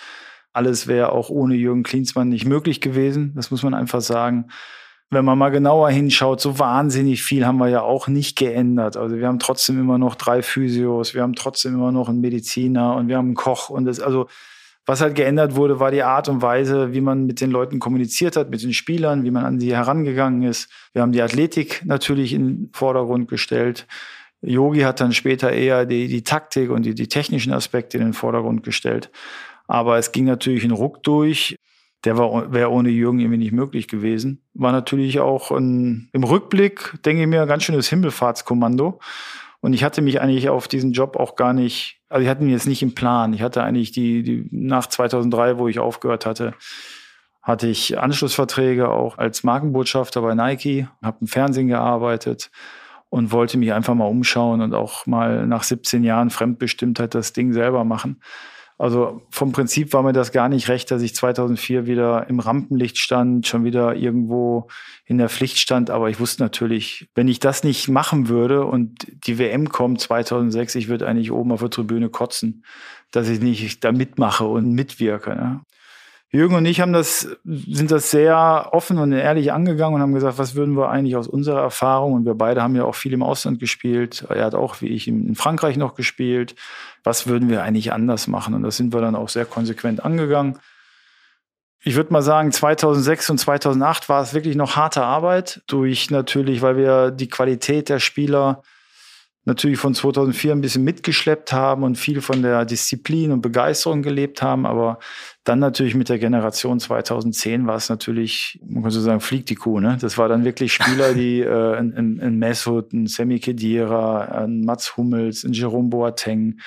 [0.52, 3.32] Alles wäre auch ohne Jürgen Klinsmann nicht möglich gewesen.
[3.34, 4.46] Das muss man einfach sagen
[5.10, 8.96] wenn man mal genauer hinschaut, so wahnsinnig viel haben wir ja auch nicht geändert.
[8.96, 12.96] Also wir haben trotzdem immer noch drei Physios, wir haben trotzdem immer noch einen Mediziner
[12.96, 14.26] und wir haben einen Koch und das, also
[14.88, 18.36] was halt geändert wurde, war die Art und Weise, wie man mit den Leuten kommuniziert
[18.36, 20.70] hat, mit den Spielern, wie man an sie herangegangen ist.
[20.92, 23.88] Wir haben die Athletik natürlich in den Vordergrund gestellt.
[24.42, 28.12] Yogi hat dann später eher die, die Taktik und die, die technischen Aspekte in den
[28.12, 29.10] Vordergrund gestellt.
[29.66, 31.56] Aber es ging natürlich ein Ruck durch
[32.06, 34.40] der wäre ohne Jürgen irgendwie nicht möglich gewesen.
[34.54, 39.00] War natürlich auch ein, im Rückblick, denke ich mir, ein ganz schönes Himmelfahrtskommando.
[39.60, 42.50] Und ich hatte mich eigentlich auf diesen Job auch gar nicht, also ich hatte ihn
[42.50, 43.34] jetzt nicht im Plan.
[43.34, 46.54] Ich hatte eigentlich die, die nach 2003, wo ich aufgehört hatte,
[47.42, 52.50] hatte ich Anschlussverträge auch als Markenbotschafter bei Nike, habe im Fernsehen gearbeitet
[53.08, 57.52] und wollte mich einfach mal umschauen und auch mal nach 17 Jahren Fremdbestimmtheit das Ding
[57.52, 58.20] selber machen.
[58.78, 62.98] Also vom Prinzip war mir das gar nicht recht, dass ich 2004 wieder im Rampenlicht
[62.98, 64.68] stand, schon wieder irgendwo
[65.06, 65.88] in der Pflicht stand.
[65.88, 70.74] Aber ich wusste natürlich, wenn ich das nicht machen würde und die WM kommt 2006,
[70.74, 72.64] ich würde eigentlich oben auf der Tribüne kotzen,
[73.12, 75.30] dass ich nicht da mitmache und mitwirke.
[75.30, 75.60] Ne?
[76.36, 80.38] Jürgen und ich haben das, sind das sehr offen und ehrlich angegangen und haben gesagt,
[80.38, 82.12] was würden wir eigentlich aus unserer Erfahrung?
[82.12, 84.24] Und wir beide haben ja auch viel im Ausland gespielt.
[84.28, 86.54] Er hat auch, wie ich, in Frankreich noch gespielt.
[87.02, 88.54] Was würden wir eigentlich anders machen?
[88.54, 90.58] Und das sind wir dann auch sehr konsequent angegangen.
[91.82, 96.60] Ich würde mal sagen, 2006 und 2008 war es wirklich noch harte Arbeit durch natürlich,
[96.62, 98.62] weil wir die Qualität der Spieler
[99.46, 104.42] natürlich von 2004 ein bisschen mitgeschleppt haben und viel von der Disziplin und Begeisterung gelebt
[104.42, 104.66] haben.
[104.66, 104.98] Aber
[105.44, 109.54] dann natürlich mit der Generation 2010 war es natürlich, man kann so sagen, fliegt die
[109.54, 109.78] Kuh.
[109.78, 109.98] Ne?
[110.00, 114.96] Das war dann wirklich Spieler, die äh, ein, ein Mesut, ein Sammy Kedira, ein Mats
[114.96, 116.58] Hummels, ein Jerome Boateng,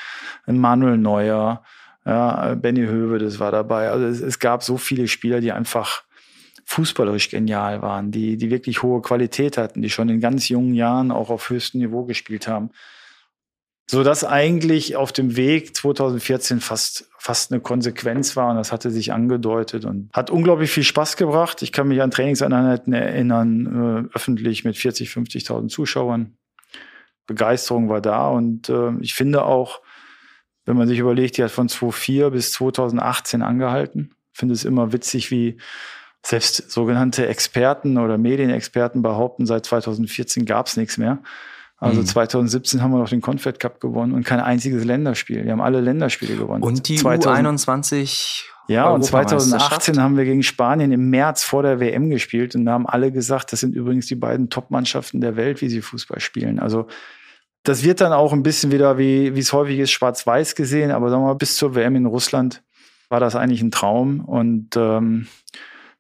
[0.48, 1.64] ein Manuel Neuer,
[2.06, 3.90] ja, Benny Höwe, das war dabei.
[3.90, 6.04] Also es, es gab so viele Spieler, die einfach
[6.70, 11.10] fußballerisch genial waren, die, die wirklich hohe Qualität hatten, die schon in ganz jungen Jahren
[11.10, 12.70] auch auf höchstem Niveau gespielt haben.
[13.90, 18.92] So dass eigentlich auf dem Weg 2014 fast, fast eine Konsequenz war und das hatte
[18.92, 21.64] sich angedeutet und hat unglaublich viel Spaß gebracht.
[21.64, 26.38] Ich kann mich an Trainingseinheiten erinnern, äh, öffentlich mit 40, 50.000 Zuschauern.
[27.26, 29.82] Begeisterung war da und äh, ich finde auch,
[30.66, 34.14] wenn man sich überlegt, die hat von 2004 bis 2018 angehalten.
[34.34, 35.58] Finde es immer witzig, wie
[36.26, 41.20] selbst sogenannte Experten oder Medienexperten behaupten, seit 2014 gab es nichts mehr.
[41.78, 42.06] Also mhm.
[42.06, 45.46] 2017 haben wir noch den Confed Cup gewonnen und kein einziges Länderspiel.
[45.46, 46.62] Wir haben alle Länderspiele gewonnen.
[46.62, 52.12] Und die 2021 ja, und 2018 haben wir gegen Spanien im März vor der WM
[52.12, 55.70] gespielt und da haben alle gesagt, das sind übrigens die beiden Top-Mannschaften der Welt, wie
[55.70, 56.60] sie Fußball spielen.
[56.60, 56.86] Also
[57.64, 61.10] das wird dann auch ein bisschen wieder, wie, wie es häufig ist, schwarz-weiß gesehen, aber
[61.10, 62.62] sagen wir mal, bis zur WM in Russland
[63.10, 65.28] war das eigentlich ein Traum und ähm,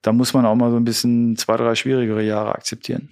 [0.01, 3.09] da muss man auch mal so ein bisschen zwei, drei schwierigere Jahre akzeptieren.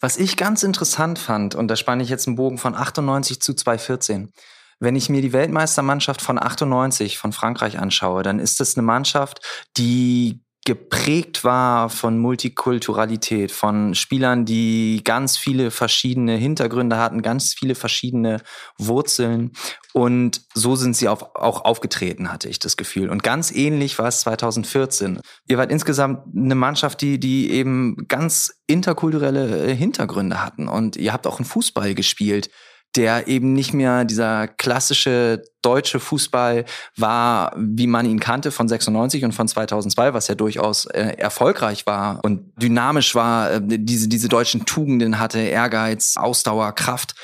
[0.00, 3.54] Was ich ganz interessant fand, und da spanne ich jetzt einen Bogen von 98 zu
[3.54, 4.32] 2014.
[4.78, 9.40] Wenn ich mir die Weltmeistermannschaft von 98 von Frankreich anschaue, dann ist das eine Mannschaft,
[9.76, 17.74] die geprägt war von Multikulturalität, von Spielern, die ganz viele verschiedene Hintergründe hatten, ganz viele
[17.74, 18.42] verschiedene
[18.76, 19.52] Wurzeln.
[19.94, 23.08] Und so sind sie auf, auch aufgetreten, hatte ich das Gefühl.
[23.08, 25.20] Und ganz ähnlich war es 2014.
[25.46, 30.68] Ihr wart insgesamt eine Mannschaft, die, die eben ganz interkulturelle äh, Hintergründe hatten.
[30.68, 32.50] Und ihr habt auch einen Fußball gespielt,
[32.96, 36.64] der eben nicht mehr dieser klassische deutsche Fußball
[36.96, 41.86] war, wie man ihn kannte von 96 und von 2002, was ja durchaus äh, erfolgreich
[41.86, 47.14] war und dynamisch war, äh, diese, diese deutschen Tugenden hatte, Ehrgeiz, Ausdauer, Kraft.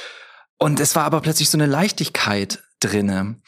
[0.59, 3.40] Und es war aber plötzlich so eine Leichtigkeit drinne.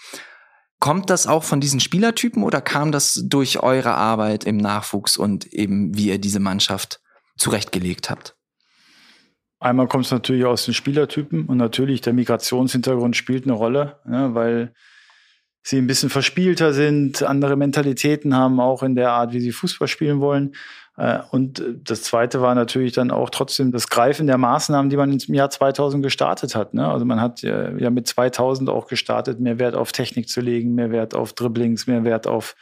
[0.79, 5.47] Kommt das auch von diesen Spielertypen oder kam das durch eure Arbeit im Nachwuchs und
[5.47, 7.01] eben wie ihr diese Mannschaft
[7.37, 8.36] zurechtgelegt habt?
[9.67, 14.33] Einmal kommt es natürlich aus den Spielertypen und natürlich der Migrationshintergrund spielt eine Rolle, ne,
[14.33, 14.73] weil
[15.65, 19.89] sie ein bisschen verspielter sind, andere Mentalitäten haben, auch in der Art, wie sie Fußball
[19.89, 20.55] spielen wollen.
[20.97, 25.11] Äh, und das Zweite war natürlich dann auch trotzdem das Greifen der Maßnahmen, die man
[25.11, 26.73] im Jahr 2000 gestartet hat.
[26.73, 26.87] Ne?
[26.87, 30.93] Also man hat ja mit 2000 auch gestartet, mehr Wert auf Technik zu legen, mehr
[30.93, 32.55] Wert auf Dribblings, mehr Wert auf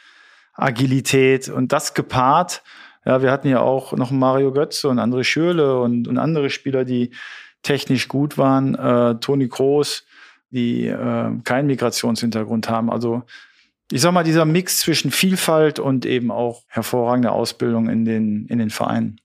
[0.53, 2.63] Agilität und das gepaart.
[3.05, 6.85] Ja, wir hatten ja auch noch Mario Götze und andere Schürle und, und andere Spieler,
[6.85, 7.11] die
[7.61, 8.75] technisch gut waren.
[8.75, 10.05] Äh, Toni Kroos,
[10.49, 12.91] die äh, keinen Migrationshintergrund haben.
[12.91, 13.23] Also
[13.91, 18.57] ich sag mal, dieser Mix zwischen Vielfalt und eben auch hervorragende Ausbildung in den, in
[18.57, 19.21] den Vereinen.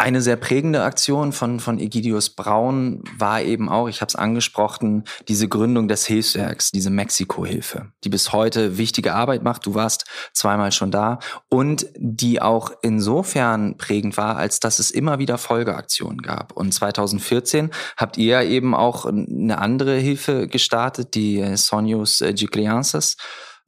[0.00, 5.02] Eine sehr prägende Aktion von, von Egidius Braun war eben auch, ich habe es angesprochen,
[5.26, 9.66] diese Gründung des Hilfswerks, diese Mexiko-Hilfe, die bis heute wichtige Arbeit macht.
[9.66, 15.18] Du warst zweimal schon da und die auch insofern prägend war, als dass es immer
[15.18, 16.52] wieder Folgeaktionen gab.
[16.52, 23.16] Und 2014 habt ihr eben auch eine andere Hilfe gestartet, die Sonios Giglianzas,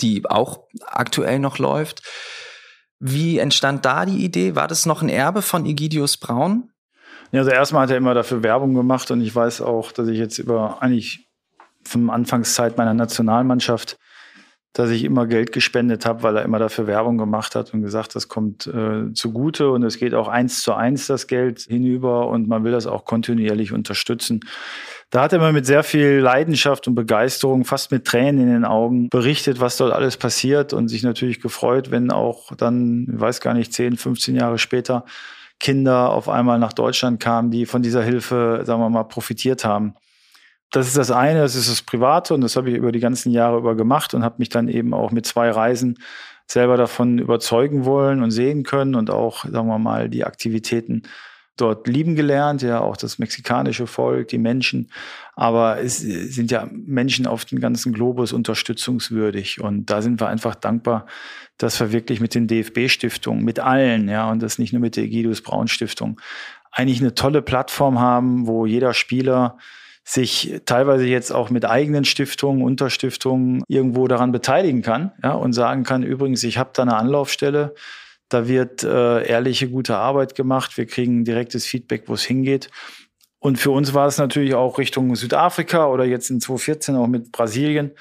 [0.00, 2.02] die auch aktuell noch läuft.
[3.00, 4.54] Wie entstand da die Idee?
[4.54, 6.70] War das noch ein Erbe von Egidius Braun?
[7.32, 10.18] Ja, also erstmal hat er immer dafür Werbung gemacht und ich weiß auch, dass ich
[10.18, 11.28] jetzt über eigentlich
[11.82, 13.96] von Anfangszeit meiner Nationalmannschaft,
[14.74, 18.14] dass ich immer Geld gespendet habe, weil er immer dafür Werbung gemacht hat und gesagt,
[18.14, 22.48] das kommt äh, zugute und es geht auch eins zu eins das Geld hinüber und
[22.48, 24.40] man will das auch kontinuierlich unterstützen.
[25.10, 28.64] Da hat er mir mit sehr viel Leidenschaft und Begeisterung, fast mit Tränen in den
[28.64, 33.40] Augen, berichtet, was dort alles passiert und sich natürlich gefreut, wenn auch dann, ich weiß
[33.40, 35.04] gar nicht, 10, 15 Jahre später
[35.58, 39.94] Kinder auf einmal nach Deutschland kamen, die von dieser Hilfe, sagen wir mal, profitiert haben.
[40.70, 43.32] Das ist das eine, das ist das Private und das habe ich über die ganzen
[43.32, 45.98] Jahre über gemacht und habe mich dann eben auch mit zwei Reisen
[46.46, 51.02] selber davon überzeugen wollen und sehen können und auch, sagen wir mal, die Aktivitäten
[51.60, 54.90] dort lieben gelernt, ja, auch das mexikanische Volk, die Menschen.
[55.34, 59.60] Aber es sind ja Menschen auf dem ganzen Globus unterstützungswürdig.
[59.60, 61.06] Und da sind wir einfach dankbar,
[61.58, 65.04] dass wir wirklich mit den DFB-Stiftungen, mit allen, ja, und das nicht nur mit der
[65.04, 66.20] Egidus Braun Stiftung,
[66.72, 69.58] eigentlich eine tolle Plattform haben, wo jeder Spieler
[70.04, 75.84] sich teilweise jetzt auch mit eigenen Stiftungen, Unterstiftungen irgendwo daran beteiligen kann, ja, und sagen
[75.84, 77.74] kann, übrigens, ich habe da eine Anlaufstelle,
[78.30, 80.78] da wird äh, ehrliche, gute Arbeit gemacht.
[80.78, 82.70] Wir kriegen direktes Feedback, wo es hingeht.
[83.40, 87.32] Und für uns war es natürlich auch Richtung Südafrika oder jetzt in 2014 auch mit
[87.32, 87.92] Brasilien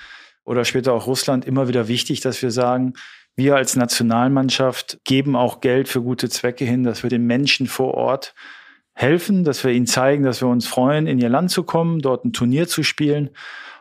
[0.43, 2.93] oder später auch Russland immer wieder wichtig, dass wir sagen,
[3.35, 7.93] wir als Nationalmannschaft geben auch Geld für gute Zwecke hin, dass wir den Menschen vor
[7.93, 8.35] Ort
[8.93, 12.25] helfen, dass wir ihnen zeigen, dass wir uns freuen, in ihr Land zu kommen, dort
[12.25, 13.29] ein Turnier zu spielen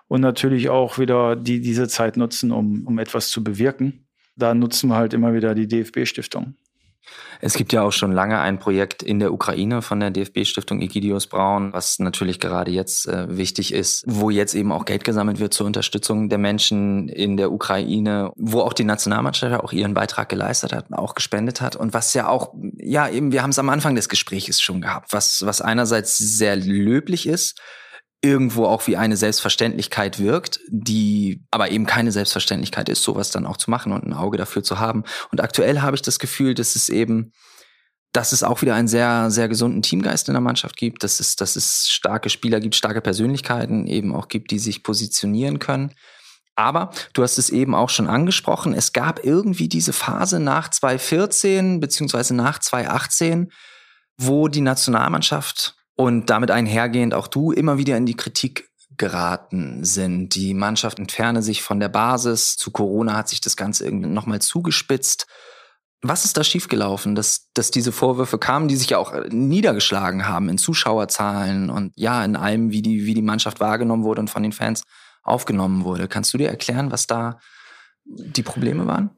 [0.07, 4.08] und natürlich auch wieder die, diese Zeit nutzen, um, um etwas zu bewirken
[4.39, 6.55] da nutzen wir halt immer wieder die DFB-Stiftung.
[7.41, 11.27] Es gibt ja auch schon lange ein Projekt in der Ukraine von der DFB-Stiftung Egidius
[11.27, 15.55] Braun, was natürlich gerade jetzt äh, wichtig ist, wo jetzt eben auch Geld gesammelt wird
[15.55, 20.73] zur Unterstützung der Menschen in der Ukraine, wo auch die Nationalmannschaft auch ihren Beitrag geleistet
[20.73, 23.95] hat, auch gespendet hat und was ja auch, ja eben, wir haben es am Anfang
[23.95, 27.61] des Gesprächs schon gehabt, was, was einerseits sehr löblich ist,
[28.21, 33.57] irgendwo auch wie eine Selbstverständlichkeit wirkt, die aber eben keine Selbstverständlichkeit ist, sowas dann auch
[33.57, 35.05] zu machen und ein Auge dafür zu haben.
[35.31, 37.33] Und aktuell habe ich das Gefühl, dass es eben,
[38.13, 41.37] dass es auch wieder einen sehr, sehr gesunden Teamgeist in der Mannschaft gibt, dass es,
[41.37, 45.95] dass es starke Spieler gibt, starke Persönlichkeiten eben auch gibt, die sich positionieren können.
[46.57, 51.79] Aber du hast es eben auch schon angesprochen, es gab irgendwie diese Phase nach 2014
[51.79, 53.53] beziehungsweise nach 2018,
[54.17, 60.37] wo die Nationalmannschaft und damit einhergehend auch du immer wieder in die Kritik geraten sind.
[60.37, 62.55] Die Mannschaft entferne sich von der Basis.
[62.55, 65.27] Zu Corona hat sich das Ganze irgendwie nochmal zugespitzt.
[66.01, 70.49] Was ist da schiefgelaufen, dass, dass diese Vorwürfe kamen, die sich ja auch niedergeschlagen haben
[70.49, 74.45] in Zuschauerzahlen und ja, in allem, wie die, wie die Mannschaft wahrgenommen wurde und von
[74.45, 74.85] den Fans
[75.25, 76.07] aufgenommen wurde.
[76.07, 77.41] Kannst du dir erklären, was da
[78.05, 79.11] die Probleme waren?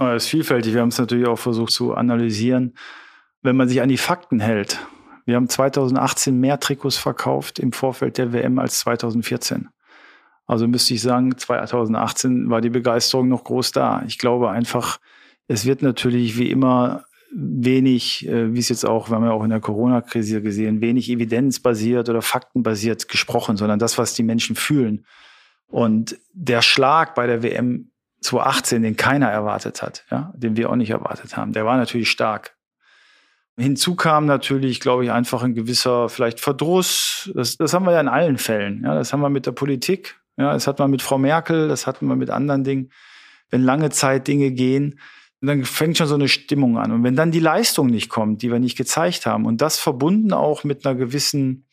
[0.00, 0.74] Es ist vielfältig.
[0.74, 2.74] Wir haben es natürlich auch versucht zu analysieren.
[3.40, 4.80] Wenn man sich an die Fakten hält,
[5.24, 9.68] wir haben 2018 mehr Trikots verkauft im Vorfeld der WM als 2014.
[10.46, 14.02] Also müsste ich sagen, 2018 war die Begeisterung noch groß da.
[14.06, 14.98] Ich glaube einfach,
[15.48, 17.04] es wird natürlich wie immer
[17.34, 21.08] wenig, äh, wie es jetzt auch, wir haben ja auch in der Corona-Krise gesehen, wenig
[21.08, 25.06] evidenzbasiert oder faktenbasiert gesprochen, sondern das, was die Menschen fühlen.
[25.68, 30.76] Und der Schlag bei der WM 2018, den keiner erwartet hat, ja, den wir auch
[30.76, 32.54] nicht erwartet haben, der war natürlich stark.
[33.58, 37.30] Hinzu kam natürlich, glaube ich, einfach ein gewisser vielleicht Verdruss.
[37.34, 38.82] Das, das haben wir ja in allen Fällen.
[38.84, 40.20] Ja, das haben wir mit der Politik.
[40.36, 42.90] Ja, das hat man mit Frau Merkel, das hatten wir mit anderen Dingen.
[43.50, 44.98] Wenn lange Zeit Dinge gehen,
[45.42, 46.92] dann fängt schon so eine Stimmung an.
[46.92, 50.32] Und wenn dann die Leistung nicht kommt, die wir nicht gezeigt haben, und das verbunden
[50.32, 51.66] auch mit einer gewissen,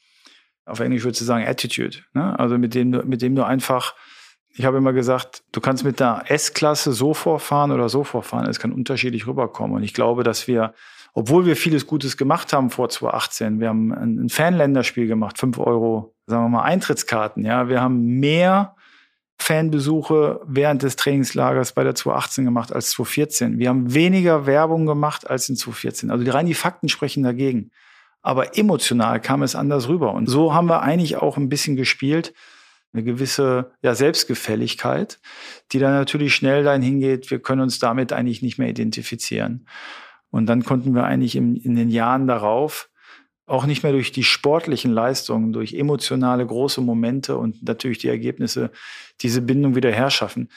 [0.65, 1.99] auf Englisch würde ich sagen, Attitude.
[2.13, 2.37] Ne?
[2.37, 3.95] Also mit dem, mit dem du einfach,
[4.53, 8.49] ich habe immer gesagt, du kannst mit der S-Klasse so vorfahren oder so vorfahren.
[8.49, 9.77] Es kann unterschiedlich rüberkommen.
[9.77, 10.73] Und ich glaube, dass wir
[11.13, 13.59] obwohl wir vieles Gutes gemacht haben vor 2018.
[13.59, 17.45] Wir haben ein Fanländerspiel gemacht, fünf Euro, sagen wir mal, Eintrittskarten.
[17.45, 18.75] Ja, wir haben mehr
[19.37, 23.57] Fanbesuche während des Trainingslagers bei der 2018 gemacht als 2014.
[23.57, 26.11] Wir haben weniger Werbung gemacht als in 2014.
[26.11, 27.71] Also rein die Fakten sprechen dagegen.
[28.21, 30.13] Aber emotional kam es anders rüber.
[30.13, 32.33] Und so haben wir eigentlich auch ein bisschen gespielt.
[32.91, 35.19] Eine gewisse ja, Selbstgefälligkeit,
[35.71, 39.67] die dann natürlich schnell dahin hingeht, wir können uns damit eigentlich nicht mehr identifizieren.
[40.31, 42.89] Und dann konnten wir eigentlich in, in den Jahren darauf
[43.49, 48.71] auch nicht mehr durch die sportlichen Leistungen, durch emotionale große Momente und natürlich die Ergebnisse
[49.21, 50.49] diese Bindung wieder herschaffen.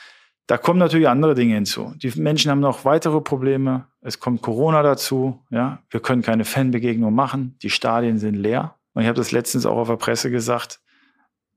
[0.46, 1.94] Da kommen natürlich andere Dinge hinzu.
[1.96, 3.86] Die Menschen haben noch weitere Probleme.
[4.02, 5.40] Es kommt Corona dazu.
[5.50, 7.56] Ja, wir können keine Fanbegegnung machen.
[7.62, 8.74] Die Stadien sind leer.
[8.92, 10.80] Und ich habe das letztens auch auf der Presse gesagt.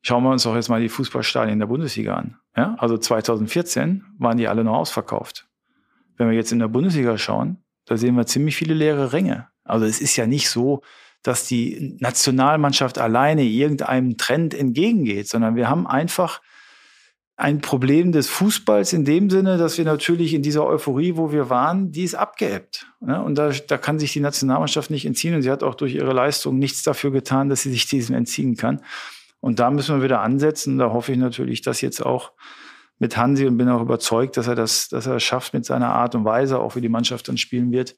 [0.01, 2.37] Schauen wir uns doch jetzt mal die Fußballstadien der Bundesliga an.
[2.55, 5.47] Ja, also 2014 waren die alle noch ausverkauft.
[6.15, 9.47] Wenn wir jetzt in der Bundesliga schauen, da sehen wir ziemlich viele leere Ränge.
[9.63, 10.81] Also es ist ja nicht so,
[11.23, 16.41] dass die Nationalmannschaft alleine irgendeinem Trend entgegengeht, sondern wir haben einfach
[17.37, 21.49] ein Problem des Fußballs in dem Sinne, dass wir natürlich in dieser Euphorie, wo wir
[21.49, 22.87] waren, die ist abgeebbt.
[23.01, 23.21] Ne?
[23.21, 25.35] Und da, da kann sich die Nationalmannschaft nicht entziehen.
[25.35, 28.55] Und sie hat auch durch ihre Leistung nichts dafür getan, dass sie sich diesem entziehen
[28.55, 28.81] kann.
[29.41, 30.77] Und da müssen wir wieder ansetzen.
[30.77, 32.31] Da hoffe ich natürlich, dass jetzt auch
[32.97, 35.93] mit Hansi und bin auch überzeugt, dass er das, dass er es schafft mit seiner
[35.93, 37.95] Art und Weise, auch wie die Mannschaft dann spielen wird.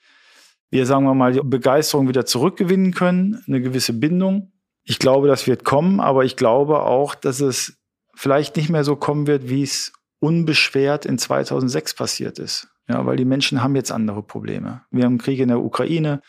[0.70, 4.52] Wir, sagen wir mal, die Begeisterung wieder zurückgewinnen können, eine gewisse Bindung.
[4.84, 7.78] Ich glaube, das wird kommen, aber ich glaube auch, dass es
[8.16, 12.68] vielleicht nicht mehr so kommen wird, wie es unbeschwert in 2006 passiert ist.
[12.90, 14.82] Ja, weil die Menschen haben jetzt andere Probleme.
[14.92, 16.22] Wir haben Krieg in der Ukraine.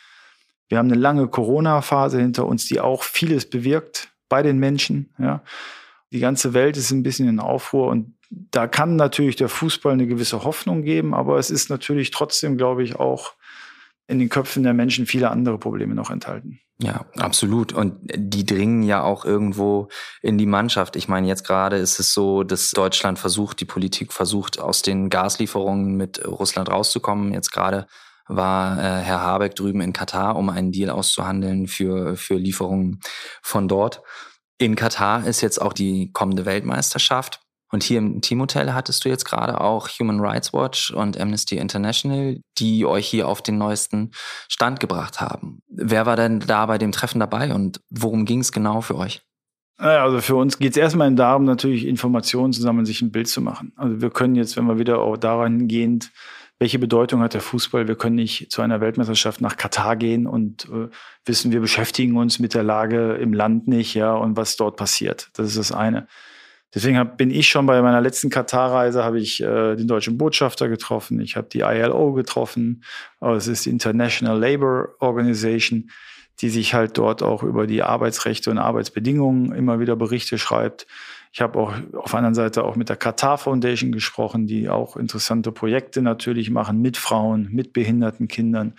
[0.68, 5.14] Wir haben eine lange Corona-Phase hinter uns, die auch vieles bewirkt bei den Menschen.
[5.18, 5.42] Ja.
[6.12, 10.06] Die ganze Welt ist ein bisschen in Aufruhr und da kann natürlich der Fußball eine
[10.06, 13.32] gewisse Hoffnung geben, aber es ist natürlich trotzdem, glaube ich, auch
[14.06, 16.60] in den Köpfen der Menschen viele andere Probleme noch enthalten.
[16.80, 17.72] Ja, absolut.
[17.72, 19.88] Und die dringen ja auch irgendwo
[20.22, 20.94] in die Mannschaft.
[20.94, 25.10] Ich meine, jetzt gerade ist es so, dass Deutschland versucht, die Politik versucht, aus den
[25.10, 27.32] Gaslieferungen mit Russland rauszukommen.
[27.32, 27.86] Jetzt gerade
[28.28, 33.00] war äh, Herr Habeck drüben in Katar, um einen Deal auszuhandeln für, für Lieferungen
[33.42, 34.02] von dort.
[34.58, 37.40] In Katar ist jetzt auch die kommende Weltmeisterschaft.
[37.70, 42.40] Und hier im Teamhotel hattest du jetzt gerade auch Human Rights Watch und Amnesty International,
[42.58, 44.12] die euch hier auf den neuesten
[44.48, 45.60] Stand gebracht haben.
[45.68, 49.22] Wer war denn da bei dem Treffen dabei und worum ging es genau für euch?
[49.76, 53.40] Also für uns geht es erstmal darum, natürlich Informationen zu sammeln, sich ein Bild zu
[53.40, 53.72] machen.
[53.76, 56.10] Also wir können jetzt, wenn wir wieder auch daran gehend,
[56.58, 57.86] welche Bedeutung hat der Fußball?
[57.86, 60.88] Wir können nicht zu einer Weltmeisterschaft nach Katar gehen und äh,
[61.24, 65.30] wissen, wir beschäftigen uns mit der Lage im Land nicht, ja, und was dort passiert.
[65.34, 66.08] Das ist das eine.
[66.74, 70.68] Deswegen hab, bin ich schon bei meiner letzten Katar-Reise, habe ich äh, den deutschen Botschafter
[70.68, 72.84] getroffen, ich habe die ILO getroffen,
[73.20, 75.90] es ist die International Labour Organization,
[76.40, 80.86] die sich halt dort auch über die Arbeitsrechte und Arbeitsbedingungen immer wieder Berichte schreibt.
[81.32, 84.96] Ich habe auch auf der anderen Seite auch mit der Qatar Foundation gesprochen, die auch
[84.96, 88.74] interessante Projekte natürlich machen mit Frauen, mit behinderten Kindern.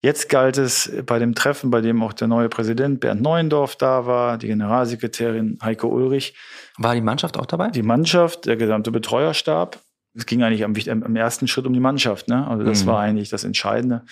[0.00, 4.06] Jetzt galt es bei dem Treffen, bei dem auch der neue Präsident Bernd Neuendorf da
[4.06, 6.34] war, die Generalsekretärin Heike Ulrich.
[6.76, 7.70] War die Mannschaft auch dabei?
[7.70, 9.80] Die Mannschaft, der gesamte Betreuerstab.
[10.14, 12.28] Es ging eigentlich am, am ersten Schritt um die Mannschaft.
[12.28, 12.46] Ne?
[12.46, 12.88] Also das mhm.
[12.88, 14.04] war eigentlich das Entscheidende,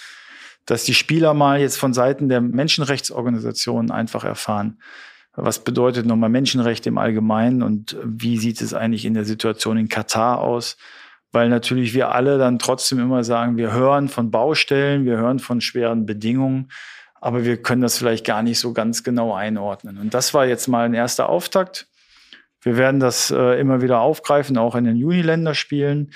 [0.65, 4.81] dass die Spieler mal jetzt von Seiten der Menschenrechtsorganisationen einfach erfahren,
[5.37, 9.89] was bedeutet nochmal Menschenrechte im Allgemeinen und wie sieht es eigentlich in der Situation in
[9.89, 10.79] Katar aus?
[11.33, 15.61] Weil natürlich wir alle dann trotzdem immer sagen, wir hören von Baustellen, wir hören von
[15.61, 16.69] schweren Bedingungen,
[17.21, 19.99] aber wir können das vielleicht gar nicht so ganz genau einordnen.
[19.99, 21.89] Und das war jetzt mal ein erster Auftakt.
[22.63, 26.13] Wir werden das äh, immer wieder aufgreifen, auch in den Juni-Länderspielen,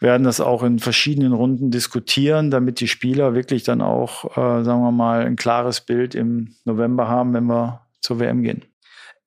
[0.00, 4.82] werden das auch in verschiedenen Runden diskutieren, damit die Spieler wirklich dann auch, äh, sagen
[4.82, 8.71] wir mal, ein klares Bild im November haben, wenn wir zur WM gehen.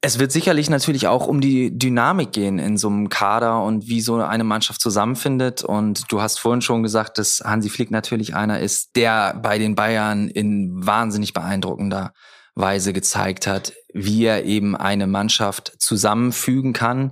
[0.05, 4.01] Es wird sicherlich natürlich auch um die Dynamik gehen in so einem Kader und wie
[4.01, 5.63] so eine Mannschaft zusammenfindet.
[5.63, 9.73] Und du hast vorhin schon gesagt, dass Hansi Flick natürlich einer ist, der bei den
[9.73, 12.13] Bayern in wahnsinnig beeindruckender
[12.53, 17.09] Weise gezeigt hat, wie er eben eine Mannschaft zusammenfügen kann,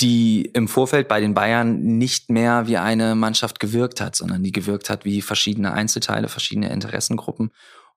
[0.00, 4.50] die im Vorfeld bei den Bayern nicht mehr wie eine Mannschaft gewirkt hat, sondern die
[4.50, 7.52] gewirkt hat wie verschiedene Einzelteile, verschiedene Interessengruppen.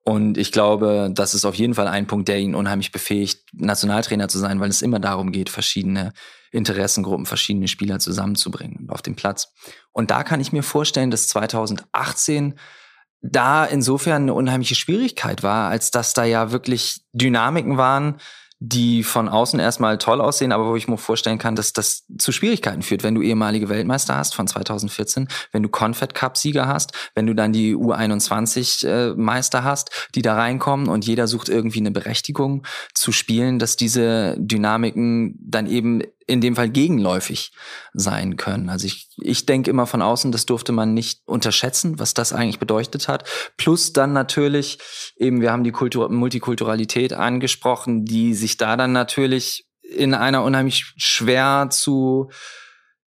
[0.07, 4.29] Und ich glaube, das ist auf jeden Fall ein Punkt, der ihn unheimlich befähigt, Nationaltrainer
[4.29, 6.13] zu sein, weil es immer darum geht, verschiedene
[6.49, 9.51] Interessengruppen, verschiedene Spieler zusammenzubringen auf dem Platz.
[9.91, 12.57] Und da kann ich mir vorstellen, dass 2018
[13.19, 18.21] da insofern eine unheimliche Schwierigkeit war, als dass da ja wirklich Dynamiken waren,
[18.59, 22.31] die von außen erstmal toll aussehen, aber wo ich mir vorstellen kann, dass das zu
[22.31, 26.91] Schwierigkeiten führt, wenn du ehemalige Weltmeister hast von 2014, wenn du Confed Cup Sieger hast,
[27.13, 31.79] wenn du dann die U21 äh, Meister hast, die da reinkommen und jeder sucht irgendwie
[31.79, 37.51] eine Berechtigung zu spielen, dass diese Dynamiken dann eben in dem Fall gegenläufig
[37.93, 38.69] sein können.
[38.69, 42.59] Also ich, ich denke immer von außen, das durfte man nicht unterschätzen, was das eigentlich
[42.59, 43.23] bedeutet hat.
[43.55, 44.79] Plus dann natürlich
[45.15, 50.93] eben, wir haben die Kultur, Multikulturalität angesprochen, die sich da dann natürlich in einer unheimlich
[50.97, 52.29] schwer zu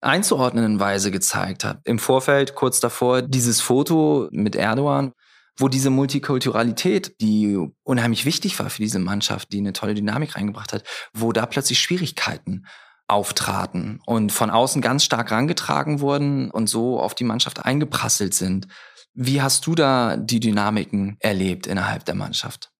[0.01, 1.81] einzuordnenden Weise gezeigt hat.
[1.85, 5.13] Im Vorfeld, kurz davor, dieses Foto mit Erdogan,
[5.57, 10.73] wo diese Multikulturalität, die unheimlich wichtig war für diese Mannschaft, die eine tolle Dynamik reingebracht
[10.73, 12.67] hat, wo da plötzlich Schwierigkeiten
[13.07, 18.67] auftraten und von außen ganz stark rangetragen wurden und so auf die Mannschaft eingeprasselt sind.
[19.13, 22.71] Wie hast du da die Dynamiken erlebt innerhalb der Mannschaft?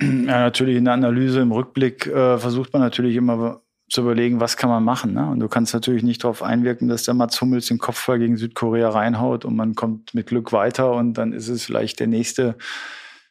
[0.00, 4.56] Ja, natürlich in der Analyse, im Rückblick äh, versucht man natürlich immer zu überlegen, was
[4.56, 5.12] kann man machen.
[5.12, 5.28] Ne?
[5.28, 8.88] Und du kannst natürlich nicht darauf einwirken, dass der Mats Hummels den Kopfball gegen Südkorea
[8.88, 12.56] reinhaut und man kommt mit Glück weiter und dann ist es vielleicht der nächste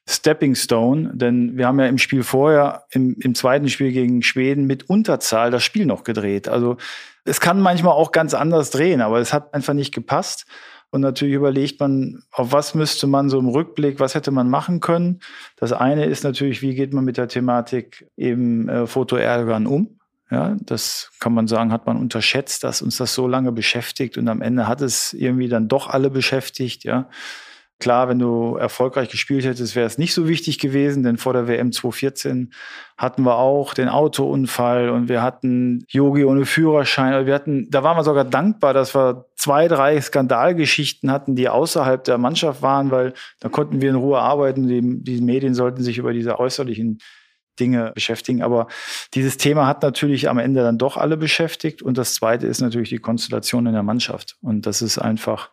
[0.09, 4.65] Stepping Stone, denn wir haben ja im Spiel vorher, im, im zweiten Spiel gegen Schweden
[4.65, 6.49] mit Unterzahl das Spiel noch gedreht.
[6.49, 6.77] Also
[7.23, 10.45] es kann manchmal auch ganz anders drehen, aber es hat einfach nicht gepasst.
[10.89, 14.81] Und natürlich überlegt man, auf was müsste man so im Rückblick, was hätte man machen
[14.81, 15.21] können.
[15.55, 19.99] Das eine ist natürlich, wie geht man mit der Thematik eben äh, Foto Erdogan um?
[20.29, 24.27] Ja, das kann man sagen, hat man unterschätzt, dass uns das so lange beschäftigt und
[24.29, 27.09] am Ende hat es irgendwie dann doch alle beschäftigt, ja.
[27.81, 31.47] Klar, wenn du erfolgreich gespielt hättest, wäre es nicht so wichtig gewesen, denn vor der
[31.47, 32.53] WM 2014
[32.95, 37.25] hatten wir auch den Autounfall und wir hatten Yogi ohne Führerschein.
[37.25, 42.03] Wir hatten, da waren wir sogar dankbar, dass wir zwei, drei Skandalgeschichten hatten, die außerhalb
[42.03, 44.67] der Mannschaft waren, weil da konnten wir in Ruhe arbeiten.
[44.67, 46.99] Die, die Medien sollten sich über diese äußerlichen
[47.59, 48.43] Dinge beschäftigen.
[48.43, 48.67] Aber
[49.15, 51.81] dieses Thema hat natürlich am Ende dann doch alle beschäftigt.
[51.81, 54.37] Und das zweite ist natürlich die Konstellation in der Mannschaft.
[54.41, 55.49] Und das ist einfach,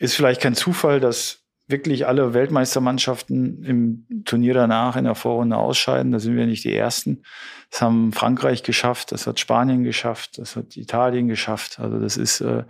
[0.00, 6.10] ist vielleicht kein Zufall, dass wirklich alle Weltmeistermannschaften im Turnier danach in der Vorrunde ausscheiden.
[6.10, 7.22] Da sind wir nicht die Ersten.
[7.70, 11.78] Das haben Frankreich geschafft, das hat Spanien geschafft, das hat Italien geschafft.
[11.78, 12.64] Also das ist äh,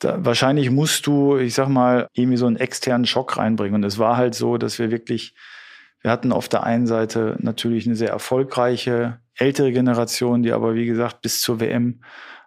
[0.00, 3.76] da, wahrscheinlich musst du, ich sag mal, irgendwie so einen externen Schock reinbringen.
[3.76, 5.34] Und es war halt so, dass wir wirklich,
[6.02, 10.86] wir hatten auf der einen Seite natürlich eine sehr erfolgreiche ältere Generation, die aber wie
[10.86, 12.02] gesagt bis zur WM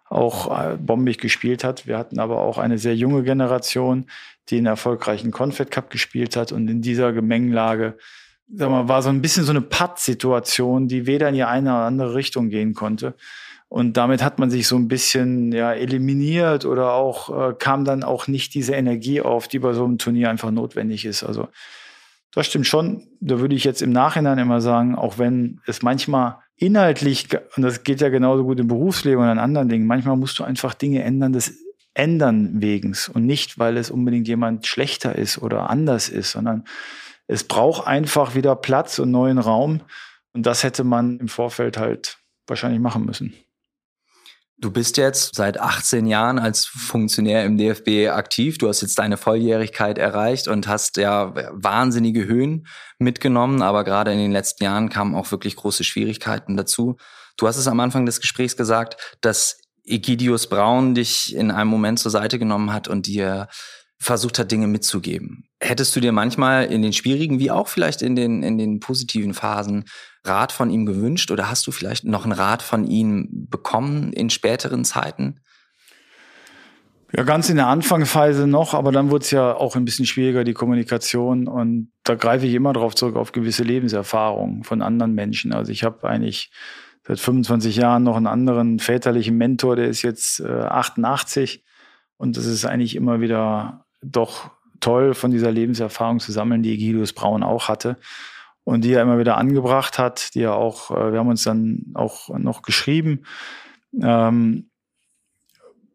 [0.08, 1.86] auch äh, bombig gespielt hat.
[1.86, 4.06] Wir hatten aber auch eine sehr junge Generation,
[4.48, 7.96] die einen erfolgreichen Confed Cup gespielt hat und in dieser Gemengelage
[8.52, 11.84] sag mal, war so ein bisschen so eine Patt-Situation, die weder in die eine oder
[11.84, 13.14] andere Richtung gehen konnte.
[13.68, 18.04] Und damit hat man sich so ein bisschen ja, eliminiert oder auch äh, kam dann
[18.04, 21.24] auch nicht diese Energie auf, die bei so einem Turnier einfach notwendig ist.
[21.24, 21.48] Also
[22.32, 23.08] das stimmt schon.
[23.20, 27.84] Da würde ich jetzt im Nachhinein immer sagen, auch wenn es manchmal inhaltlich, und das
[27.84, 31.02] geht ja genauso gut im Berufsleben und an anderen Dingen, manchmal musst du einfach Dinge
[31.02, 31.52] ändern, das
[31.94, 36.64] Ändern wegens und nicht, weil es unbedingt jemand schlechter ist oder anders ist, sondern
[37.26, 39.80] es braucht einfach wieder Platz und neuen Raum.
[40.32, 43.34] Und das hätte man im Vorfeld halt wahrscheinlich machen müssen.
[44.58, 48.56] Du bist jetzt seit 18 Jahren als Funktionär im DFB aktiv.
[48.56, 52.66] Du hast jetzt deine Volljährigkeit erreicht und hast ja wahnsinnige Höhen
[52.98, 56.96] mitgenommen, aber gerade in den letzten Jahren kamen auch wirklich große Schwierigkeiten dazu.
[57.36, 61.98] Du hast es am Anfang des Gesprächs gesagt, dass Egidius Braun dich in einem Moment
[61.98, 63.48] zur Seite genommen hat und dir
[63.98, 65.44] versucht hat, Dinge mitzugeben.
[65.60, 69.34] Hättest du dir manchmal in den schwierigen wie auch vielleicht in den, in den positiven
[69.34, 69.84] Phasen
[70.26, 74.30] Rat von ihm gewünscht oder hast du vielleicht noch einen Rat von ihm bekommen in
[74.30, 75.40] späteren Zeiten?
[77.16, 80.44] Ja, ganz in der Anfangsphase noch, aber dann wurde es ja auch ein bisschen schwieriger,
[80.44, 81.46] die Kommunikation.
[81.46, 85.52] Und da greife ich immer darauf zurück, auf gewisse Lebenserfahrungen von anderen Menschen.
[85.54, 86.50] Also ich habe eigentlich
[87.06, 91.64] seit 25 Jahren noch einen anderen väterlichen Mentor, der ist jetzt äh, 88.
[92.16, 94.50] Und das ist eigentlich immer wieder doch
[94.80, 97.96] toll, von dieser Lebenserfahrung zu sammeln, die Egidus Braun auch hatte.
[98.66, 101.92] Und die er immer wieder angebracht hat, die er auch, äh, wir haben uns dann
[101.94, 103.22] auch noch geschrieben.
[104.02, 104.70] Ähm,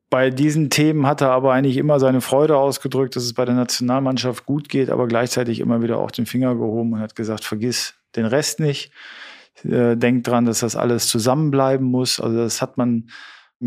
[0.09, 3.55] bei diesen Themen hat er aber eigentlich immer seine Freude ausgedrückt, dass es bei der
[3.55, 7.95] Nationalmannschaft gut geht, aber gleichzeitig immer wieder auch den Finger gehoben und hat gesagt, vergiss
[8.15, 8.93] den Rest nicht.
[9.65, 12.21] Äh, denkt dran, dass das alles zusammenbleiben muss.
[12.21, 13.09] Also das hat man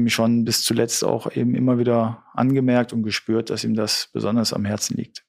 [0.06, 4.64] schon bis zuletzt auch eben immer wieder angemerkt und gespürt, dass ihm das besonders am
[4.64, 5.24] Herzen liegt.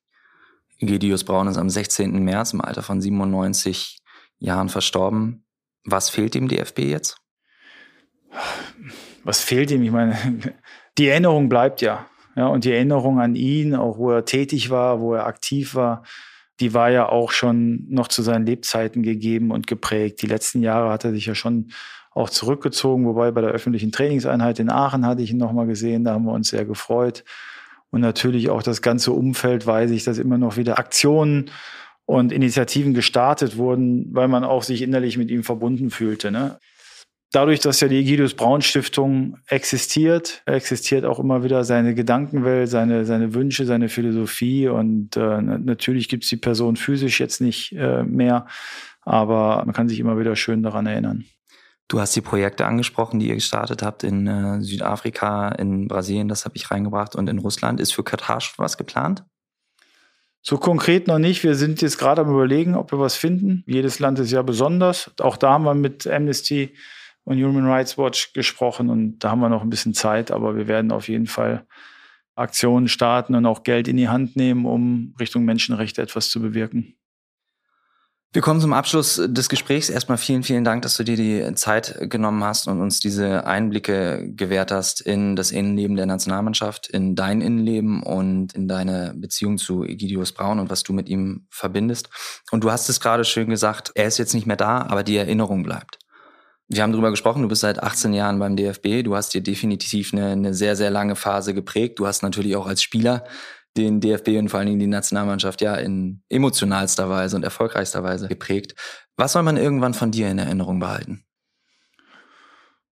[0.79, 2.23] Egidius Braun ist am 16.
[2.23, 3.99] März im Alter von 97
[4.39, 5.45] Jahren verstorben.
[5.85, 7.17] Was fehlt dem DFB jetzt?
[9.23, 9.83] Was fehlt ihm?
[9.83, 10.17] Ich meine,
[10.97, 12.05] die Erinnerung bleibt ja.
[12.35, 16.03] Ja, und die Erinnerung an ihn, auch wo er tätig war, wo er aktiv war,
[16.59, 20.21] die war ja auch schon noch zu seinen Lebzeiten gegeben und geprägt.
[20.21, 21.71] Die letzten Jahre hat er sich ja schon
[22.11, 26.13] auch zurückgezogen, wobei bei der öffentlichen Trainingseinheit in Aachen hatte ich ihn nochmal gesehen, da
[26.13, 27.23] haben wir uns sehr gefreut.
[27.95, 31.49] Und natürlich auch das ganze Umfeld weiß ich, dass immer noch wieder Aktionen
[32.05, 36.29] und Initiativen gestartet wurden, weil man auch sich innerlich mit ihm verbunden fühlte.
[36.29, 36.59] Ne?
[37.35, 43.05] dadurch, dass ja die Egidius Braun Stiftung existiert, existiert auch immer wieder seine Gedankenwelt, seine,
[43.05, 44.67] seine Wünsche, seine Philosophie.
[44.67, 48.47] Und äh, natürlich gibt es die Person physisch jetzt nicht äh, mehr,
[49.01, 51.25] aber man kann sich immer wieder schön daran erinnern.
[51.87, 56.45] Du hast die Projekte angesprochen, die ihr gestartet habt in äh, Südafrika, in Brasilien, das
[56.45, 57.79] habe ich reingebracht, und in Russland.
[57.79, 59.23] Ist für Katar schon was geplant?
[60.41, 61.43] So konkret noch nicht.
[61.43, 63.63] Wir sind jetzt gerade am Überlegen, ob wir was finden.
[63.67, 65.11] Jedes Land ist ja besonders.
[65.19, 66.75] Auch da haben wir mit Amnesty
[67.23, 70.67] und Human Rights Watch gesprochen und da haben wir noch ein bisschen Zeit, aber wir
[70.67, 71.65] werden auf jeden Fall
[72.35, 76.94] Aktionen starten und auch Geld in die Hand nehmen, um Richtung Menschenrechte etwas zu bewirken.
[78.35, 79.89] Wir kommen zum Abschluss des Gesprächs.
[79.89, 84.29] Erstmal vielen, vielen Dank, dass du dir die Zeit genommen hast und uns diese Einblicke
[84.35, 89.85] gewährt hast in das Innenleben der Nationalmannschaft, in dein Innenleben und in deine Beziehung zu
[89.85, 92.09] Egidius Braun und was du mit ihm verbindest.
[92.51, 95.15] Und du hast es gerade schön gesagt, er ist jetzt nicht mehr da, aber die
[95.15, 95.99] Erinnerung bleibt.
[96.67, 100.11] Wir haben darüber gesprochen, du bist seit 18 Jahren beim DFB, du hast dir definitiv
[100.11, 101.99] eine, eine sehr, sehr lange Phase geprägt.
[101.99, 103.23] Du hast natürlich auch als Spieler
[103.77, 108.27] den DFB und vor allen Dingen die Nationalmannschaft ja in emotionalster Weise und erfolgreichster Weise
[108.27, 108.75] geprägt.
[109.17, 111.25] Was soll man irgendwann von dir in Erinnerung behalten?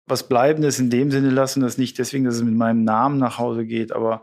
[0.05, 3.37] Was Bleibendes in dem Sinne lassen, das nicht deswegen, dass es mit meinem Namen nach
[3.37, 4.21] Hause geht, aber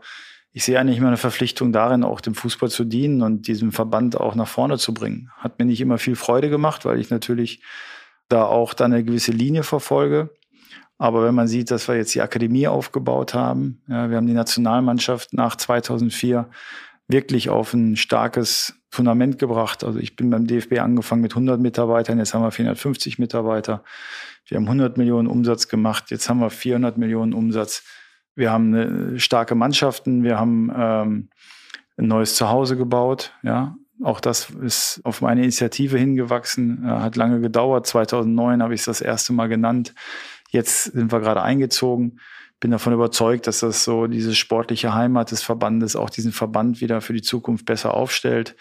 [0.53, 4.35] ich sehe eigentlich meine Verpflichtung darin, auch dem Fußball zu dienen und diesem Verband auch
[4.35, 5.31] nach vorne zu bringen.
[5.37, 7.63] Hat mir nicht immer viel Freude gemacht, weil ich natürlich
[8.27, 10.29] da auch dann eine gewisse Linie verfolge.
[11.01, 14.33] Aber wenn man sieht, dass wir jetzt die Akademie aufgebaut haben, ja, wir haben die
[14.33, 16.47] Nationalmannschaft nach 2004
[17.07, 19.83] wirklich auf ein starkes Fundament gebracht.
[19.83, 23.83] Also ich bin beim DFB angefangen mit 100 Mitarbeitern, jetzt haben wir 450 Mitarbeiter.
[24.45, 27.81] Wir haben 100 Millionen Umsatz gemacht, jetzt haben wir 400 Millionen Umsatz.
[28.35, 31.29] Wir haben starke Mannschaften, wir haben ähm,
[31.97, 37.87] ein neues Zuhause gebaut, ja, auch das ist auf meine Initiative hingewachsen, hat lange gedauert.
[37.87, 39.93] 2009 habe ich es das erste Mal genannt.
[40.51, 42.19] Jetzt sind wir gerade eingezogen.
[42.59, 47.01] Bin davon überzeugt, dass das so diese sportliche Heimat des Verbandes auch diesen Verband wieder
[47.01, 48.55] für die Zukunft besser aufstellt.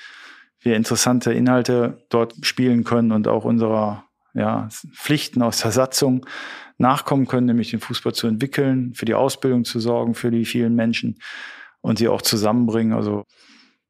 [0.61, 6.24] Wir interessante Inhalte dort spielen können und auch unserer ja, Pflichten aus der Satzung
[6.78, 10.74] nachkommen können, nämlich den Fußball zu entwickeln, für die Ausbildung zu sorgen, für die vielen
[10.74, 11.18] Menschen
[11.80, 12.95] und sie auch zusammenbringen.
[12.95, 13.24] Also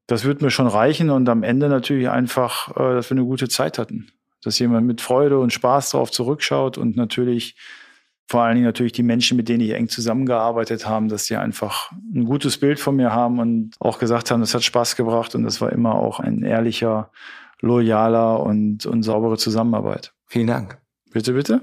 [0.06, 3.48] das wird mir schon reichen und am Ende natürlich einfach, äh, dass wir eine gute
[3.48, 4.10] Zeit hatten.
[4.42, 7.56] Dass jemand mit Freude und Spaß darauf zurückschaut und natürlich
[8.30, 11.90] vor allen Dingen natürlich die Menschen, mit denen ich eng zusammengearbeitet habe, dass sie einfach
[12.14, 15.42] ein gutes Bild von mir haben und auch gesagt haben, das hat Spaß gebracht und
[15.42, 17.10] das war immer auch ein ehrlicher,
[17.58, 20.12] loyaler und, und saubere Zusammenarbeit.
[20.26, 20.78] Vielen Dank.
[21.12, 21.62] Bitte, bitte.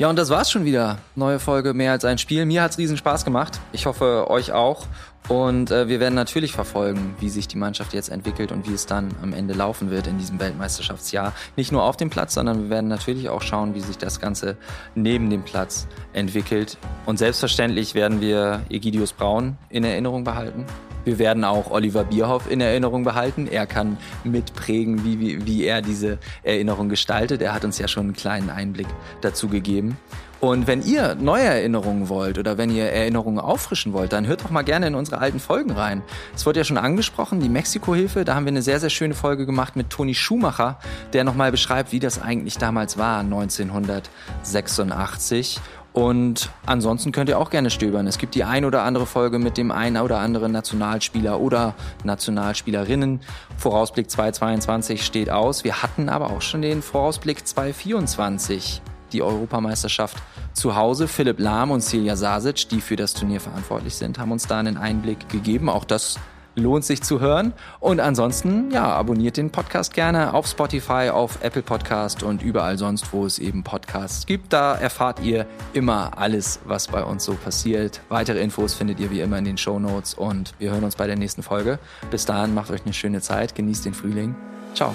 [0.00, 0.98] Ja, und das war's schon wieder.
[1.14, 2.44] Neue Folge mehr als ein Spiel.
[2.44, 3.60] Mir hat's riesen Spaß gemacht.
[3.70, 4.84] Ich hoffe, euch auch.
[5.28, 8.86] Und äh, wir werden natürlich verfolgen, wie sich die Mannschaft jetzt entwickelt und wie es
[8.86, 11.34] dann am Ende laufen wird in diesem Weltmeisterschaftsjahr.
[11.54, 14.56] Nicht nur auf dem Platz, sondern wir werden natürlich auch schauen, wie sich das Ganze
[14.94, 16.78] neben dem Platz entwickelt.
[17.04, 20.64] Und selbstverständlich werden wir Egidius Braun in Erinnerung behalten.
[21.08, 23.46] Wir werden auch Oliver Bierhoff in Erinnerung behalten.
[23.46, 27.40] Er kann mitprägen, wie, wie, wie er diese Erinnerung gestaltet.
[27.40, 28.88] Er hat uns ja schon einen kleinen Einblick
[29.22, 29.96] dazu gegeben.
[30.40, 34.50] Und wenn ihr neue Erinnerungen wollt oder wenn ihr Erinnerungen auffrischen wollt, dann hört doch
[34.50, 36.02] mal gerne in unsere alten Folgen rein.
[36.36, 39.46] Es wurde ja schon angesprochen, die Mexiko-Hilfe, da haben wir eine sehr, sehr schöne Folge
[39.46, 40.78] gemacht mit Toni Schumacher,
[41.14, 45.58] der nochmal beschreibt, wie das eigentlich damals war, 1986.
[45.98, 48.06] Und ansonsten könnt ihr auch gerne stöbern.
[48.06, 51.74] Es gibt die ein oder andere Folge mit dem ein oder anderen Nationalspieler oder
[52.04, 53.18] Nationalspielerinnen.
[53.56, 55.64] Vorausblick 2022 steht aus.
[55.64, 58.80] Wir hatten aber auch schon den Vorausblick 2024
[59.12, 60.18] die Europameisterschaft
[60.52, 61.08] zu Hause.
[61.08, 64.76] Philipp Lahm und Celia Sasic, die für das Turnier verantwortlich sind, haben uns da einen
[64.76, 65.68] Einblick gegeben.
[65.68, 66.20] Auch das
[66.58, 67.52] lohnt sich zu hören.
[67.80, 73.12] Und ansonsten, ja, abonniert den Podcast gerne auf Spotify, auf Apple Podcast und überall sonst,
[73.12, 74.52] wo es eben Podcasts gibt.
[74.52, 78.00] Da erfahrt ihr immer alles, was bei uns so passiert.
[78.08, 81.06] Weitere Infos findet ihr wie immer in den Show Notes und wir hören uns bei
[81.06, 81.78] der nächsten Folge.
[82.10, 84.34] Bis dahin, macht euch eine schöne Zeit, genießt den Frühling.
[84.74, 84.94] Ciao.